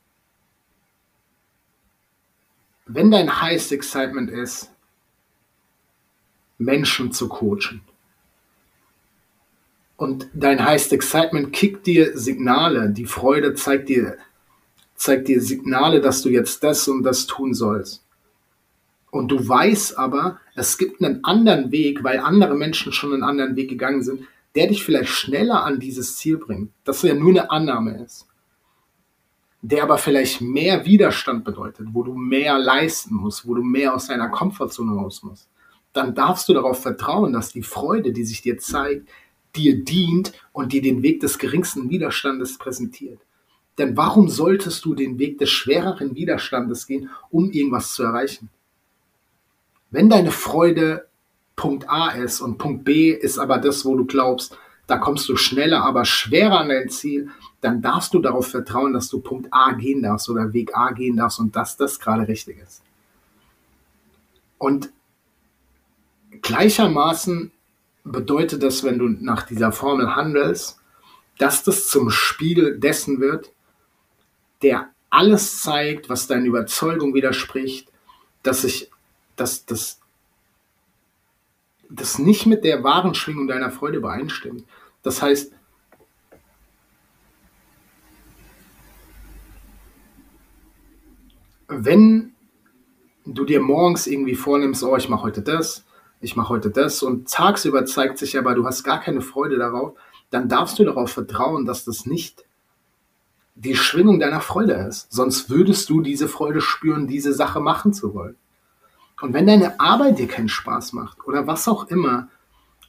wenn 2.87 3.11
dein 3.11 3.41
highest 3.41 3.73
excitement 3.73 4.31
ist, 4.31 4.74
Menschen 6.59 7.13
zu 7.13 7.29
coachen. 7.29 7.83
Und 9.97 10.29
dein 10.35 10.65
highest 10.65 10.93
excitement 10.93 11.53
kickt 11.53 11.87
dir 11.87 12.19
Signale, 12.19 12.91
die 12.91 13.07
Freude 13.07 13.55
zeigt 13.55 13.89
dir, 13.89 14.17
zeigt 14.95 15.29
dir 15.29 15.41
Signale, 15.41 16.01
dass 16.01 16.23
du 16.23 16.29
jetzt 16.29 16.63
das 16.65 16.89
und 16.89 17.03
das 17.05 17.27
tun 17.27 17.55
sollst. 17.55 18.05
Und 19.11 19.29
du 19.29 19.49
weißt 19.49 19.97
aber, 19.97 20.41
es 20.57 20.77
gibt 20.77 21.01
einen 21.01 21.25
anderen 21.25 21.71
Weg, 21.71 22.03
weil 22.03 22.19
andere 22.19 22.57
Menschen 22.57 22.93
schon 22.93 23.13
einen 23.13 23.23
anderen 23.23 23.55
Weg 23.55 23.71
gegangen 23.71 24.03
sind, 24.03 24.25
der 24.57 24.67
dich 24.67 24.85
vielleicht 24.85 25.11
schneller 25.11 25.65
an 25.65 25.79
dieses 25.79 26.17
Ziel 26.17 26.39
bringt. 26.39 26.71
Das 26.85 27.03
ja 27.03 27.15
nur 27.15 27.31
eine 27.31 27.51
Annahme 27.51 28.03
ist. 28.03 28.27
Der 29.63 29.85
aber 29.85 29.99
vielleicht 29.99 30.41
mehr 30.41 30.85
Widerstand 30.85 31.45
bedeutet, 31.45 31.87
wo 31.93 32.03
du 32.03 32.15
mehr 32.15 32.59
leisten 32.59 33.15
musst, 33.15 33.47
wo 33.47 33.55
du 33.55 33.63
mehr 33.63 33.95
aus 33.95 34.09
deiner 34.09 34.29
Komfortzone 34.29 34.93
raus 34.93 35.23
musst. 35.23 35.49
Dann 35.95 36.15
darfst 36.15 36.49
du 36.49 36.53
darauf 36.53 36.83
vertrauen, 36.83 37.33
dass 37.33 37.51
die 37.51 37.63
Freude, 37.63 38.13
die 38.13 38.25
sich 38.25 38.43
dir 38.43 38.59
zeigt, 38.59 39.09
dir 39.57 39.83
dient 39.83 40.33
und 40.53 40.73
dir 40.73 40.83
den 40.83 41.03
Weg 41.03 41.21
des 41.21 41.39
geringsten 41.39 41.89
Widerstandes 41.89 42.59
präsentiert. 42.59 43.21
Denn 43.79 43.97
warum 43.97 44.29
solltest 44.29 44.85
du 44.85 44.95
den 44.95 45.19
Weg 45.19 45.39
des 45.39 45.51
schwereren 45.51 46.15
Widerstandes 46.15 46.87
gehen, 46.87 47.09
um 47.31 47.51
irgendwas 47.51 47.93
zu 47.93 48.03
erreichen? 48.03 48.51
Wenn 49.91 50.11
deine 50.11 50.31
Freude 50.31 51.07
Punkt 51.57 51.89
A 51.89 52.11
ist 52.11 52.41
und 52.41 52.59
Punkt 52.59 52.85
B 52.85 53.11
ist 53.11 53.39
aber 53.39 53.59
das, 53.59 53.85
wo 53.85 53.97
du 53.97 54.05
glaubst, 54.05 54.59
da 54.87 54.99
kommst 54.99 55.29
du 55.29 55.37
schneller, 55.37 55.83
aber 55.85 56.05
schwerer 56.05 56.61
an 56.61 56.69
dein 56.69 56.89
Ziel, 56.89 57.31
dann 57.61 57.81
darfst 57.81 58.13
du 58.13 58.19
darauf 58.19 58.49
vertrauen, 58.49 58.93
dass 58.93 59.09
du 59.09 59.21
Punkt 59.21 59.49
A 59.51 59.73
gehen 59.73 60.03
darfst 60.03 60.29
oder 60.29 60.53
Weg 60.53 60.77
A 60.77 60.91
gehen 60.91 61.17
darfst 61.17 61.39
und 61.39 61.57
dass 61.57 61.77
das 61.77 61.99
gerade 62.01 62.29
richtig 62.29 62.59
ist. 62.59 62.83
Und 64.59 64.91
gleichermaßen 66.45 67.51
bedeutet 68.05 68.63
das, 68.63 68.85
wenn 68.85 68.99
du 68.99 69.09
nach 69.09 69.43
dieser 69.43 69.73
Formel 69.73 70.15
handelst, 70.15 70.79
dass 71.39 71.65
das 71.65 71.89
zum 71.89 72.11
Spiegel 72.11 72.79
dessen 72.79 73.19
wird, 73.19 73.51
der 74.63 74.91
alles 75.11 75.63
zeigt, 75.63 76.09
was 76.09 76.27
deine 76.27 76.47
Überzeugung 76.47 77.15
widerspricht, 77.15 77.91
dass 78.43 78.63
sich, 78.63 78.91
dass 79.37 79.65
das, 79.65 80.01
das 81.89 82.19
nicht 82.19 82.47
mit 82.47 82.63
der 82.63 82.85
wahren 82.85 83.15
Schwingung 83.15 83.49
deiner 83.49 83.71
Freude 83.71 83.99
übereinstimmt. 83.99 84.65
Das 85.03 85.23
heißt, 85.23 85.53
wenn 91.69 92.35
du 93.25 93.45
dir 93.45 93.61
morgens 93.61 94.07
irgendwie 94.07 94.35
vornimmst, 94.35 94.83
oh, 94.85 94.97
ich 94.97 95.09
mache 95.09 95.23
heute 95.23 95.43
das, 95.43 95.85
ich 96.25 96.37
mache 96.37 96.49
heute 96.49 96.71
das 96.71 97.03
und 97.03 97.31
tagsüber 97.31 97.85
zeigt 97.85 98.19
sich 98.19 98.39
aber, 98.39 98.55
du 98.55 98.67
hast 98.67 98.83
gar 98.83 99.01
keine 99.01 99.21
Freude 99.21 99.59
darauf, 99.59 99.93
dann 100.31 100.49
darfst 100.49 100.79
du 100.79 100.85
darauf 100.85 101.13
vertrauen, 101.13 101.67
dass 101.67 101.85
das 101.85 102.07
nicht 102.07 102.45
die 103.55 103.77
Schwingung 103.77 104.19
deiner 104.19 104.41
Freude 104.41 104.73
ist. 104.73 105.13
Sonst 105.13 105.51
würdest 105.51 105.89
du 105.91 106.01
diese 106.01 106.27
Freude 106.27 106.61
spüren, 106.61 107.07
diese 107.07 107.33
Sache 107.33 107.61
machen 107.61 107.93
zu 107.93 108.15
wollen. 108.15 108.37
Und 109.21 109.33
wenn 109.33 109.47
deine 109.47 109.79
Arbeit 109.79 110.19
dir 110.19 110.27
keinen 110.27 110.49
Spaß 110.49 110.93
macht 110.93 111.19
oder 111.27 111.47
was 111.47 111.69
auch 111.69 111.89
immer, 111.89 112.29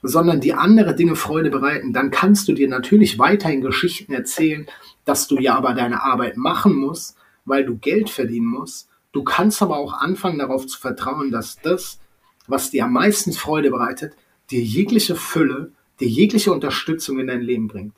sondern 0.01 0.39
die 0.39 0.53
andere 0.53 0.95
Dinge 0.95 1.15
Freude 1.15 1.49
bereiten, 1.49 1.93
dann 1.93 2.11
kannst 2.11 2.47
du 2.47 2.53
dir 2.53 2.67
natürlich 2.67 3.19
weiterhin 3.19 3.61
Geschichten 3.61 4.13
erzählen, 4.13 4.65
dass 5.03 5.27
du 5.27 5.37
ja 5.39 5.55
aber 5.55 5.73
deine 5.73 6.03
Arbeit 6.03 6.37
machen 6.37 6.75
musst, 6.75 7.17
weil 7.43 7.65
du 7.65 7.77
Geld 7.77 8.09
verdienen 8.09 8.47
musst. 8.47 8.87
Du 9.11 9.23
kannst 9.23 9.61
aber 9.61 9.77
auch 9.77 9.93
anfangen 9.93 10.39
darauf 10.39 10.65
zu 10.67 10.79
vertrauen, 10.79 11.31
dass 11.31 11.57
das, 11.61 11.99
was 12.47 12.71
dir 12.71 12.85
am 12.85 12.93
meisten 12.93 13.33
Freude 13.33 13.71
bereitet, 13.71 14.15
dir 14.51 14.61
jegliche 14.61 15.15
Fülle, 15.15 15.71
dir 15.99 16.07
jegliche 16.07 16.51
Unterstützung 16.51 17.19
in 17.19 17.27
dein 17.27 17.41
Leben 17.41 17.67
bringt. 17.67 17.95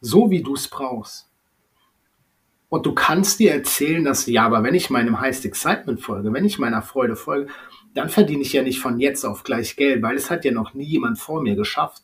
So 0.00 0.30
wie 0.30 0.42
du 0.42 0.54
es 0.54 0.68
brauchst. 0.68 1.28
Und 2.68 2.84
du 2.84 2.92
kannst 2.92 3.38
dir 3.38 3.52
erzählen, 3.52 4.04
dass, 4.04 4.26
ja, 4.26 4.44
aber 4.44 4.62
wenn 4.62 4.74
ich 4.74 4.90
meinem 4.90 5.20
Highest 5.20 5.44
Excitement 5.44 6.00
folge, 6.00 6.32
wenn 6.32 6.44
ich 6.44 6.58
meiner 6.58 6.82
Freude 6.82 7.16
folge, 7.16 7.50
dann 7.94 8.08
verdiene 8.08 8.42
ich 8.42 8.52
ja 8.52 8.62
nicht 8.62 8.80
von 8.80 8.98
jetzt 8.98 9.24
auf 9.24 9.44
gleich 9.44 9.76
Geld, 9.76 10.02
weil 10.02 10.16
es 10.16 10.30
hat 10.30 10.44
ja 10.44 10.52
noch 10.52 10.74
nie 10.74 10.84
jemand 10.84 11.18
vor 11.18 11.42
mir 11.42 11.54
geschafft. 11.54 12.02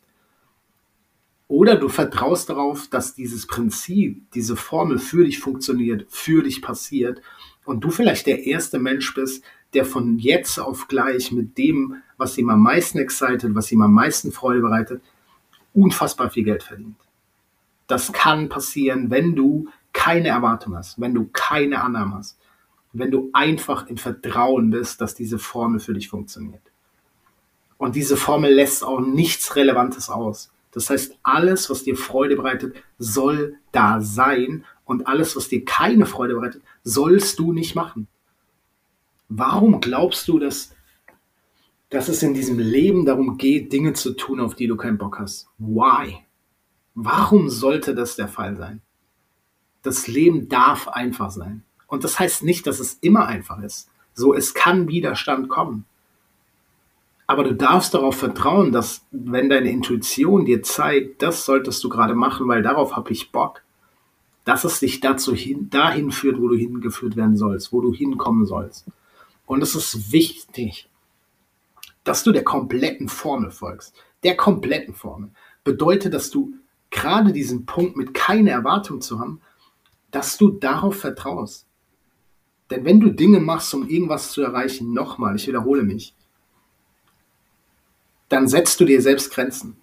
Oder 1.47 1.75
du 1.75 1.89
vertraust 1.89 2.49
darauf, 2.49 2.87
dass 2.87 3.13
dieses 3.13 3.45
Prinzip, 3.45 4.31
diese 4.31 4.55
Formel 4.55 4.97
für 4.97 5.25
dich 5.25 5.39
funktioniert, 5.39 6.07
für 6.09 6.41
dich 6.41 6.61
passiert 6.61 7.21
und 7.65 7.83
du 7.83 7.91
vielleicht 7.91 8.25
der 8.25 8.45
erste 8.45 8.79
Mensch 8.79 9.13
bist, 9.13 9.43
der 9.73 9.85
von 9.85 10.19
jetzt 10.19 10.59
auf 10.59 10.87
gleich 10.87 11.31
mit 11.31 11.57
dem, 11.57 12.01
was 12.17 12.37
ihm 12.37 12.49
am 12.49 12.61
meisten 12.61 12.99
excited, 12.99 13.55
was 13.55 13.71
ihm 13.71 13.81
am 13.81 13.93
meisten 13.93 14.31
Freude 14.31 14.61
bereitet, 14.61 15.01
unfassbar 15.73 16.29
viel 16.29 16.43
Geld 16.43 16.63
verdient. 16.63 16.95
Das 17.87 18.11
kann 18.13 18.49
passieren, 18.49 19.09
wenn 19.09 19.35
du 19.35 19.67
keine 19.91 20.29
Erwartung 20.29 20.75
hast, 20.75 20.99
wenn 20.99 21.13
du 21.13 21.29
keine 21.31 21.81
Annahme 21.81 22.15
hast, 22.15 22.37
wenn 22.93 23.11
du 23.11 23.29
einfach 23.33 23.87
in 23.87 23.97
Vertrauen 23.97 24.69
bist, 24.69 25.01
dass 25.01 25.15
diese 25.15 25.39
Formel 25.39 25.79
für 25.79 25.93
dich 25.93 26.09
funktioniert. 26.09 26.61
Und 27.77 27.95
diese 27.95 28.17
Formel 28.17 28.53
lässt 28.53 28.83
auch 28.83 29.01
nichts 29.01 29.55
Relevantes 29.55 30.09
aus. 30.09 30.51
Das 30.71 30.89
heißt, 30.89 31.17
alles, 31.21 31.69
was 31.69 31.83
dir 31.83 31.95
Freude 31.95 32.35
bereitet, 32.35 32.75
soll 32.97 33.57
da 33.71 34.01
sein 34.01 34.65
und 34.85 35.07
alles, 35.07 35.35
was 35.35 35.49
dir 35.49 35.65
keine 35.65 36.05
Freude 36.05 36.35
bereitet, 36.35 36.61
sollst 36.83 37.39
du 37.39 37.53
nicht 37.53 37.75
machen. 37.75 38.07
Warum 39.35 39.81
glaubst 39.81 40.27
du, 40.27 40.37
dass, 40.37 40.75
dass 41.89 42.07
es 42.07 42.21
in 42.21 42.35
diesem 42.35 42.59
Leben 42.59 43.03
darum 43.03 43.39
geht, 43.39 43.73
Dinge 43.73 43.93
zu 43.93 44.13
tun, 44.13 44.39
auf 44.39 44.53
die 44.53 44.67
du 44.67 44.77
keinen 44.77 44.99
Bock 44.99 45.17
hast? 45.17 45.47
Why? 45.57 46.19
Warum 46.93 47.49
sollte 47.49 47.95
das 47.95 48.15
der 48.15 48.27
Fall 48.27 48.55
sein? 48.57 48.81
Das 49.81 50.05
Leben 50.07 50.49
darf 50.49 50.87
einfach 50.87 51.31
sein. 51.31 51.63
Und 51.87 52.03
das 52.03 52.19
heißt 52.19 52.43
nicht, 52.43 52.67
dass 52.67 52.79
es 52.79 52.99
immer 53.01 53.25
einfach 53.25 53.59
ist. 53.63 53.89
So, 54.13 54.35
es 54.35 54.53
kann 54.53 54.87
Widerstand 54.87 55.49
kommen. 55.49 55.85
Aber 57.25 57.43
du 57.43 57.55
darfst 57.55 57.95
darauf 57.95 58.15
vertrauen, 58.15 58.71
dass 58.71 59.03
wenn 59.09 59.49
deine 59.49 59.71
Intuition 59.71 60.45
dir 60.45 60.61
zeigt, 60.61 61.23
das 61.23 61.43
solltest 61.43 61.83
du 61.83 61.89
gerade 61.89 62.13
machen, 62.13 62.47
weil 62.47 62.61
darauf 62.61 62.95
habe 62.95 63.11
ich 63.11 63.31
Bock, 63.31 63.63
dass 64.45 64.63
es 64.63 64.79
dich 64.79 64.99
dazu 64.99 65.33
hin, 65.33 65.71
dahin 65.71 66.11
führt, 66.11 66.39
wo 66.39 66.49
du 66.49 66.55
hingeführt 66.55 67.15
werden 67.15 67.35
sollst, 67.35 67.73
wo 67.73 67.81
du 67.81 67.91
hinkommen 67.91 68.45
sollst. 68.45 68.85
Und 69.45 69.61
es 69.61 69.75
ist 69.75 70.11
wichtig, 70.11 70.89
dass 72.03 72.23
du 72.23 72.31
der 72.31 72.43
kompletten 72.43 73.07
Formel 73.09 73.51
folgst. 73.51 73.93
Der 74.23 74.35
kompletten 74.35 74.93
Formel. 74.93 75.31
Bedeutet, 75.63 76.13
dass 76.13 76.29
du 76.29 76.53
gerade 76.91 77.33
diesen 77.33 77.65
Punkt 77.65 77.97
mit 77.97 78.13
keine 78.13 78.51
Erwartung 78.51 79.01
zu 79.01 79.19
haben, 79.19 79.41
dass 80.11 80.37
du 80.37 80.49
darauf 80.51 80.97
vertraust. 80.97 81.65
Denn 82.69 82.85
wenn 82.85 82.99
du 82.99 83.09
Dinge 83.09 83.39
machst, 83.39 83.73
um 83.73 83.87
irgendwas 83.87 84.31
zu 84.31 84.41
erreichen, 84.41 84.93
nochmal, 84.93 85.35
ich 85.35 85.47
wiederhole 85.47 85.83
mich, 85.83 86.15
dann 88.29 88.47
setzt 88.47 88.79
du 88.79 88.85
dir 88.85 89.01
selbst 89.01 89.31
Grenzen. 89.31 89.77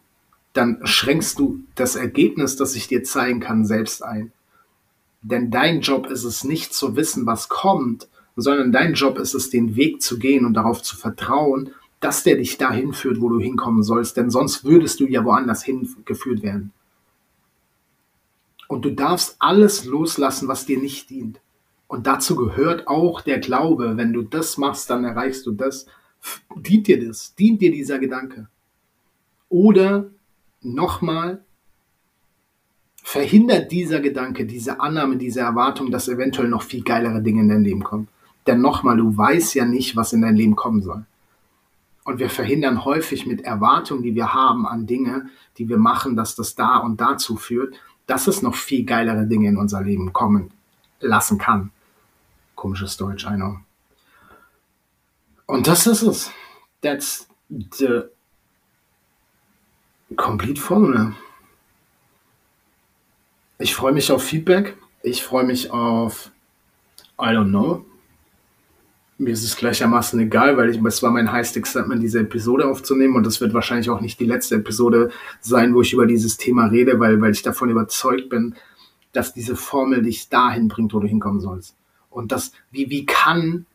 Dann 0.53 0.81
schränkst 0.85 1.39
du 1.39 1.61
das 1.75 1.95
Ergebnis, 1.95 2.57
das 2.57 2.75
ich 2.75 2.89
dir 2.89 3.05
zeigen 3.05 3.41
kann, 3.41 3.65
selbst 3.65 4.03
ein. 4.03 4.33
Denn 5.23 5.51
dein 5.51 5.81
Job 5.83 6.07
ist 6.07 6.25
es 6.25 6.45
nicht 6.45 6.75
zu 6.75 6.97
wissen, 6.97 7.27
was 7.27 7.49
kommt, 7.49 8.09
sondern 8.37 8.73
dein 8.73 8.95
Job 8.95 9.19
ist 9.19 9.35
es, 9.35 9.51
den 9.51 9.77
Weg 9.77 10.03
zu 10.03 10.19
gehen 10.19 10.45
und 10.45 10.55
darauf 10.55 10.83
zu 10.83 10.97
vertrauen, 10.97 11.71
dass 12.01 12.23
der 12.23 12.37
dich 12.37 12.57
dahin 12.57 12.93
führt, 12.93 13.21
wo 13.21 13.29
du 13.29 13.39
hinkommen 13.39 13.83
sollst. 13.83 14.17
Denn 14.17 14.31
sonst 14.31 14.65
würdest 14.65 15.01
du 15.01 15.07
ja 15.07 15.25
woanders 15.25 15.63
hingeführt 15.63 16.43
werden. 16.43 16.73
Und 18.69 18.85
du 18.85 18.91
darfst 18.91 19.37
alles 19.39 19.85
loslassen, 19.85 20.49
was 20.49 20.65
dir 20.65 20.79
nicht 20.79 21.11
dient. 21.11 21.41
Und 21.89 22.07
dazu 22.07 22.37
gehört 22.37 22.87
auch 22.87 23.21
der 23.21 23.41
Glaube. 23.41 23.97
Wenn 23.97 24.13
du 24.13 24.23
das 24.23 24.57
machst, 24.57 24.89
dann 24.91 25.05
erreichst 25.05 25.45
du 25.45 25.53
das. 25.53 25.87
Dient 26.55 26.87
dir 26.87 27.05
das? 27.05 27.35
Dient 27.35 27.61
dir 27.61 27.73
dieser 27.73 27.99
Gedanke? 27.99 28.49
Oder 29.49 30.11
nochmal, 30.63 31.43
verhindert 33.03 33.73
dieser 33.73 34.01
Gedanke, 34.01 34.47
diese 34.47 34.81
Annahme, 34.81 35.17
diese 35.17 35.41
Erwartung, 35.41 35.91
dass 35.91 36.09
eventuell 36.09 36.49
noch 36.49 36.63
viel 36.63 36.85
geilere 36.85 37.23
Dinge 37.23 37.41
in 37.41 37.49
dein 37.49 37.65
Leben 37.65 37.83
kommen? 37.83 38.09
Denn 38.51 38.63
nochmal, 38.63 38.97
du 38.97 39.17
weißt 39.17 39.55
ja 39.55 39.65
nicht, 39.65 39.95
was 39.95 40.13
in 40.13 40.23
dein 40.23 40.35
Leben 40.35 40.57
kommen 40.57 40.83
soll. 40.83 41.05
Und 42.03 42.19
wir 42.19 42.29
verhindern 42.29 42.85
häufig 42.85 43.25
mit 43.25 43.43
Erwartungen, 43.43 44.03
die 44.03 44.17
wir 44.17 44.35
haben 44.35 44.67
an 44.67 44.89
Dinge, 44.89 45.31
die 45.57 45.69
wir 45.69 45.79
machen, 45.79 46.17
dass 46.17 46.35
das 46.35 46.57
da 46.57 46.79
und 46.79 47.01
dazu 47.01 47.37
führt, 47.37 47.77
dass 48.09 48.27
es 48.27 48.43
noch 48.43 48.57
viel 48.57 48.85
geilere 48.85 49.25
Dinge 49.27 49.47
in 49.47 49.57
unser 49.57 49.83
Leben 49.83 50.13
kommen 50.13 50.51
lassen 50.99 51.39
kann. 51.39 51.71
Komisches 52.57 52.97
Deutsch, 52.97 53.25
I 53.25 53.37
know. 53.37 53.61
Und 55.47 55.69
das 55.69 55.87
ist 55.87 56.03
es. 56.03 56.33
That's 56.81 57.29
the 57.49 58.03
complete 60.17 60.61
formula. 60.61 61.13
Ich 63.61 63.77
freue 63.77 63.93
mich 63.93 64.11
auf 64.11 64.25
Feedback. 64.25 64.77
Ich 65.05 65.23
freue 65.23 65.45
mich 65.45 65.71
auf, 65.71 66.33
I 67.17 67.27
don't 67.27 67.51
know. 67.51 67.85
Mir 69.21 69.35
ist 69.35 69.45
es 69.45 69.55
gleichermaßen 69.55 70.19
egal, 70.19 70.57
weil 70.57 70.71
ich, 70.71 70.83
es 70.83 71.03
war 71.03 71.11
mein 71.11 71.31
Highest 71.31 71.55
Excitement, 71.59 72.03
diese 72.03 72.21
Episode 72.21 72.67
aufzunehmen 72.67 73.17
und 73.17 73.27
das 73.27 73.39
wird 73.43 73.53
wahrscheinlich 73.53 73.91
auch 73.91 74.01
nicht 74.01 74.19
die 74.19 74.25
letzte 74.25 74.55
Episode 74.55 75.11
sein, 75.43 75.75
wo 75.75 75.83
ich 75.83 75.93
über 75.93 76.07
dieses 76.07 76.39
Thema 76.39 76.69
rede, 76.69 76.99
weil, 76.99 77.21
weil 77.21 77.33
ich 77.33 77.43
davon 77.43 77.69
überzeugt 77.69 78.31
bin, 78.31 78.55
dass 79.13 79.35
diese 79.35 79.57
Formel 79.57 80.01
dich 80.01 80.31
dahin 80.31 80.69
bringt, 80.69 80.95
wo 80.95 81.01
du 81.01 81.07
hinkommen 81.07 81.41
sollst. 81.43 81.77
Und 82.09 82.33
das, 82.33 82.53
wie, 82.71 82.89
wie 82.89 83.05
kann, 83.05 83.67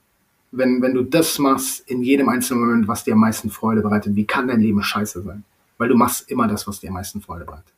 wenn, 0.51 0.81
wenn 0.81 0.95
du 0.95 1.03
das 1.03 1.37
machst, 1.37 1.87
in 1.87 2.01
jedem 2.01 2.27
einzelnen 2.27 2.61
Moment, 2.61 2.87
was 2.87 3.03
dir 3.03 3.13
am 3.13 3.19
meisten 3.19 3.51
Freude 3.51 3.81
bereitet, 3.81 4.15
wie 4.15 4.25
kann 4.25 4.47
dein 4.47 4.61
Leben 4.61 4.81
scheiße 4.81 5.21
sein? 5.21 5.43
Weil 5.77 5.89
du 5.89 5.95
machst 5.95 6.27
immer 6.31 6.47
das, 6.47 6.65
was 6.67 6.79
dir 6.79 6.87
am 6.87 6.95
meisten 6.95 7.21
Freude 7.21 7.45
bereitet. 7.45 7.71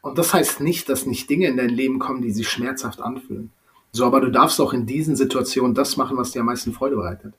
Und 0.00 0.16
das 0.16 0.32
heißt 0.32 0.62
nicht, 0.62 0.88
dass 0.88 1.04
nicht 1.04 1.28
Dinge 1.28 1.48
in 1.48 1.58
dein 1.58 1.68
Leben 1.68 1.98
kommen, 1.98 2.22
die 2.22 2.32
sich 2.32 2.48
schmerzhaft 2.48 3.02
anfühlen. 3.02 3.50
So, 3.92 4.04
aber 4.04 4.20
du 4.20 4.30
darfst 4.30 4.60
auch 4.60 4.72
in 4.72 4.86
diesen 4.86 5.16
Situationen 5.16 5.74
das 5.74 5.96
machen, 5.96 6.16
was 6.16 6.30
dir 6.30 6.40
am 6.40 6.46
meisten 6.46 6.72
Freude 6.72 6.96
bereitet. 6.96 7.34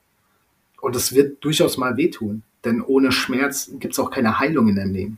Und 0.82 0.96
es 0.96 1.14
wird 1.14 1.44
durchaus 1.44 1.78
mal 1.78 1.96
wehtun, 1.98 2.44
denn 2.66 2.82
ohne 2.82 3.12
Schmerz 3.12 3.72
gibt 3.80 3.94
es 3.94 4.00
auch 4.00 4.12
keine 4.12 4.40
Heilung 4.40 4.68
in 4.68 4.76
deinem 4.76 4.94
Leben. 4.94 5.18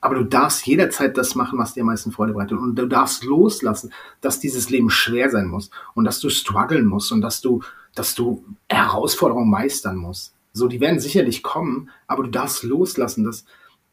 Aber 0.00 0.16
du 0.16 0.24
darfst 0.24 0.66
jederzeit 0.66 1.16
das 1.16 1.34
machen, 1.34 1.58
was 1.58 1.72
dir 1.72 1.80
am 1.80 1.86
meisten 1.86 2.12
Freude 2.12 2.34
bereitet. 2.34 2.58
Und 2.58 2.74
du 2.76 2.86
darfst 2.86 3.24
loslassen, 3.24 3.90
dass 4.20 4.38
dieses 4.38 4.68
Leben 4.68 4.90
schwer 4.90 5.30
sein 5.30 5.46
muss 5.46 5.70
und 5.94 6.04
dass 6.04 6.20
du 6.20 6.28
strugglen 6.28 6.84
musst 6.84 7.10
und 7.10 7.22
dass 7.22 7.40
du, 7.40 7.62
dass 7.94 8.14
du 8.14 8.44
Herausforderungen 8.68 9.48
meistern 9.48 9.96
musst. 9.96 10.34
So, 10.52 10.68
die 10.68 10.80
werden 10.80 11.00
sicherlich 11.00 11.42
kommen, 11.42 11.88
aber 12.06 12.24
du 12.24 12.30
darfst 12.30 12.64
loslassen, 12.64 13.24
dass 13.24 13.46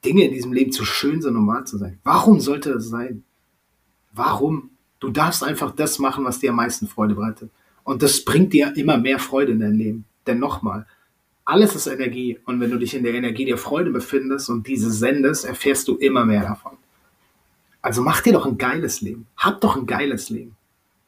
Dinge 0.04 0.26
in 0.26 0.34
diesem 0.34 0.52
Leben 0.52 0.74
zu 0.74 0.84
schön 0.84 1.22
sind, 1.22 1.38
um 1.38 1.48
wahr 1.48 1.64
zu 1.64 1.78
sein. 1.78 2.00
Warum 2.04 2.42
sollte 2.42 2.74
das 2.74 2.90
sein? 2.90 3.24
Warum? 4.12 4.72
Du 5.02 5.10
darfst 5.10 5.44
einfach 5.44 5.72
das 5.76 6.00
machen, 6.00 6.24
was 6.24 6.40
dir 6.40 6.52
am 6.52 6.58
meisten 6.58 6.88
Freude 6.88 7.16
bereitet. 7.16 7.50
Und 7.84 8.04
das 8.04 8.24
bringt 8.24 8.54
dir 8.54 8.72
immer 8.78 8.98
mehr 8.98 9.20
Freude 9.20 9.52
in 9.52 9.60
dein 9.60 9.74
Leben. 9.74 10.06
Denn 10.28 10.40
nochmal, 10.40 10.86
alles 11.44 11.76
ist 11.76 11.88
Energie. 11.88 12.40
Und 12.46 12.60
wenn 12.60 12.70
du 12.70 12.78
dich 12.78 12.94
in 12.94 13.04
der 13.04 13.16
Energie 13.16 13.46
der 13.46 13.58
Freude 13.58 13.90
befindest 13.90 14.50
und 14.50 14.68
diese 14.68 14.92
sendest, 14.92 15.44
erfährst 15.44 15.88
du 15.88 15.96
immer 15.96 16.24
mehr 16.24 16.44
davon. 16.44 16.78
Also 17.82 18.04
mach 18.04 18.22
dir 18.22 18.34
doch 18.34 18.46
ein 18.46 18.60
geiles 18.60 19.02
Leben. 19.02 19.26
Hab 19.36 19.60
doch 19.60 19.76
ein 19.76 19.88
geiles 19.88 20.30
Leben. 20.30 20.56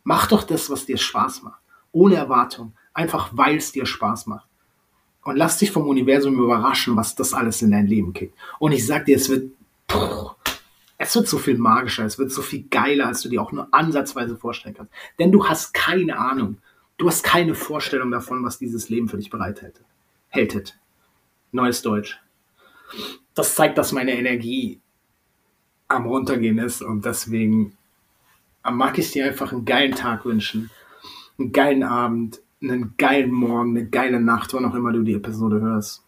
Mach 0.03 0.25
doch 0.27 0.43
das, 0.43 0.71
was 0.71 0.87
dir 0.87 0.97
Spaß 0.97 1.43
macht. 1.43 1.61
Ohne 1.91 2.15
Erwartung. 2.15 2.73
Einfach 2.95 3.29
weil 3.33 3.57
es 3.57 3.71
dir 3.71 3.85
Spaß 3.85 4.25
macht. 4.25 4.47
Und 5.23 5.35
lass 5.35 5.59
dich 5.59 5.71
vom 5.71 5.87
Universum 5.87 6.33
überraschen, 6.33 6.97
was 6.97 7.13
das 7.13 7.33
alles 7.33 7.61
in 7.61 7.69
dein 7.69 7.85
Leben 7.85 8.11
kickt. 8.13 8.35
Und 8.57 8.71
ich 8.71 8.85
sag 8.87 9.05
dir, 9.05 9.17
es 9.17 9.29
wird, 9.29 9.51
pff, 9.89 10.32
es 11.03 11.15
wird 11.15 11.27
so 11.27 11.37
viel 11.37 11.57
magischer, 11.57 12.05
es 12.05 12.17
wird 12.17 12.31
so 12.31 12.41
viel 12.41 12.63
geiler, 12.69 13.07
als 13.07 13.21
du 13.21 13.29
dir 13.29 13.41
auch 13.41 13.51
nur 13.51 13.67
ansatzweise 13.71 14.37
vorstellen 14.37 14.75
kannst. 14.75 14.93
Denn 15.19 15.31
du 15.31 15.47
hast 15.47 15.73
keine 15.73 16.17
Ahnung. 16.17 16.57
Du 16.97 17.07
hast 17.07 17.23
keine 17.23 17.55
Vorstellung 17.55 18.09
davon, 18.09 18.43
was 18.43 18.57
dieses 18.57 18.89
Leben 18.89 19.09
für 19.09 19.17
dich 19.17 19.29
bereithält. 19.29 19.81
Hältet. 20.29 20.79
Neues 21.51 21.81
Deutsch. 21.81 22.19
Das 23.35 23.55
zeigt, 23.55 23.77
dass 23.77 23.91
meine 23.91 24.17
Energie 24.17 24.79
am 25.87 26.05
runtergehen 26.05 26.57
ist 26.57 26.81
und 26.81 27.03
deswegen 27.05 27.75
mag 28.63 28.97
ich 28.97 29.11
dir 29.11 29.25
einfach 29.25 29.51
einen 29.51 29.65
geilen 29.65 29.93
Tag 29.93 30.25
wünschen, 30.25 30.69
einen 31.37 31.51
geilen 31.51 31.83
Abend, 31.83 32.41
einen 32.61 32.93
geilen 32.97 33.31
Morgen, 33.31 33.71
eine 33.71 33.87
geile 33.87 34.21
Nacht, 34.21 34.53
wann 34.53 34.65
auch 34.65 34.75
immer 34.75 34.93
du 34.93 35.03
die 35.03 35.15
Episode 35.15 35.59
hörst 35.59 36.02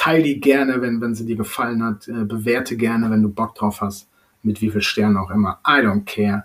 teil 0.00 0.22
die 0.22 0.40
gerne, 0.40 0.80
wenn, 0.80 0.98
wenn 1.02 1.14
sie 1.14 1.26
dir 1.26 1.36
gefallen 1.36 1.84
hat. 1.84 2.08
Äh, 2.08 2.24
bewerte 2.24 2.76
gerne, 2.76 3.10
wenn 3.10 3.22
du 3.22 3.28
Bock 3.28 3.54
drauf 3.54 3.82
hast. 3.82 4.08
Mit 4.42 4.62
wie 4.62 4.70
viel 4.70 4.80
Sternen 4.80 5.18
auch 5.18 5.30
immer. 5.30 5.60
I 5.66 5.84
don't 5.84 6.06
care. 6.06 6.44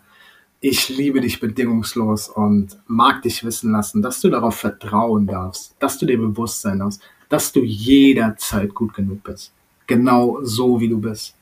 Ich 0.59 0.89
liebe 0.89 1.21
dich 1.21 1.39
bedingungslos 1.39 2.27
und 2.27 2.77
mag 2.87 3.21
dich 3.21 3.45
wissen 3.45 3.71
lassen, 3.71 4.01
dass 4.01 4.19
du 4.19 4.29
darauf 4.29 4.55
vertrauen 4.55 5.25
darfst, 5.25 5.73
dass 5.79 5.97
du 5.97 6.05
dir 6.05 6.17
bewusst 6.17 6.61
sein 6.61 6.79
darfst, 6.79 7.01
dass 7.29 7.53
du 7.53 7.61
jederzeit 7.61 8.73
gut 8.73 8.93
genug 8.93 9.23
bist. 9.23 9.53
Genau 9.87 10.39
so, 10.41 10.81
wie 10.81 10.89
du 10.89 10.99
bist. 10.99 11.35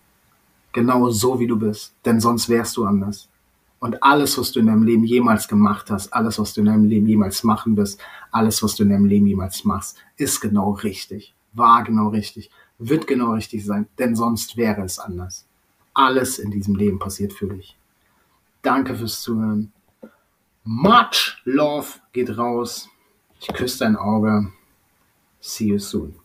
Genau 0.72 1.10
so, 1.10 1.40
wie 1.40 1.48
du 1.48 1.58
bist. 1.58 1.96
Denn 2.06 2.20
sonst 2.20 2.48
wärst 2.48 2.78
du 2.78 2.86
anders. 2.86 3.28
Und 3.80 4.04
alles, 4.04 4.38
was 4.38 4.52
du 4.52 4.60
in 4.60 4.68
deinem 4.68 4.84
Leben 4.84 5.04
jemals 5.04 5.48
gemacht 5.48 5.90
hast, 5.90 6.14
alles, 6.14 6.38
was 6.38 6.54
du 6.54 6.62
in 6.62 6.68
deinem 6.68 6.86
Leben 6.86 7.08
jemals 7.08 7.44
machen 7.44 7.76
wirst, 7.76 8.00
alles, 8.32 8.62
was 8.62 8.76
du 8.76 8.84
in 8.84 8.90
deinem 8.90 9.06
Leben 9.06 9.26
jemals 9.26 9.64
machst, 9.64 9.98
ist 10.18 10.40
genau 10.42 10.72
richtig 10.72 11.34
war 11.54 11.84
genau 11.84 12.10
richtig, 12.10 12.50
wird 12.78 13.08
genau 13.08 13.34
richtig 13.34 13.66
sein, 13.66 13.88
denn 13.98 14.16
sonst 14.16 14.58
wäre 14.58 14.82
es 14.82 15.00
anders. 15.00 15.46
Alles 15.94 16.40
in 16.40 16.52
diesem 16.52 16.76
Leben 16.76 17.00
passiert 17.00 17.34
für 17.34 17.48
dich. 17.48 17.78
Danke 18.62 18.96
fürs 18.96 19.22
Zuhören. 19.22 19.72
Much 20.64 21.42
love 21.44 21.88
geht 22.14 22.38
raus. 22.38 22.90
Ich 23.40 23.48
küsse 23.50 23.80
dein 23.80 23.98
Auge. 23.98 24.52
See 25.42 25.66
you 25.66 25.80
soon. 25.80 26.16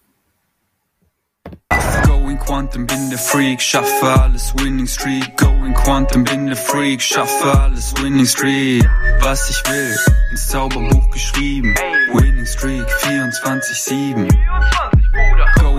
Going 2.07 2.39
Quantum, 2.39 2.87
bin 2.87 3.11
der 3.11 3.19
Freak, 3.19 3.61
schaffe 3.61 4.07
alles 4.07 4.55
Winning 4.57 4.87
Streak. 4.87 5.37
Going 5.37 5.75
Quantum, 5.75 6.25
bin 6.25 6.47
der 6.47 6.57
Freak, 6.57 7.03
schaffe 7.03 7.59
alles 7.61 7.93
Winning 8.01 8.27
Streak. 8.27 8.89
Was 9.23 9.51
ich 9.51 9.69
will, 9.69 9.97
ins 10.31 10.49
Zauberbuch 10.49 11.11
geschrieben. 11.11 11.75
Winning 12.13 12.47
Streak 12.47 12.87
24-7. 13.03 14.88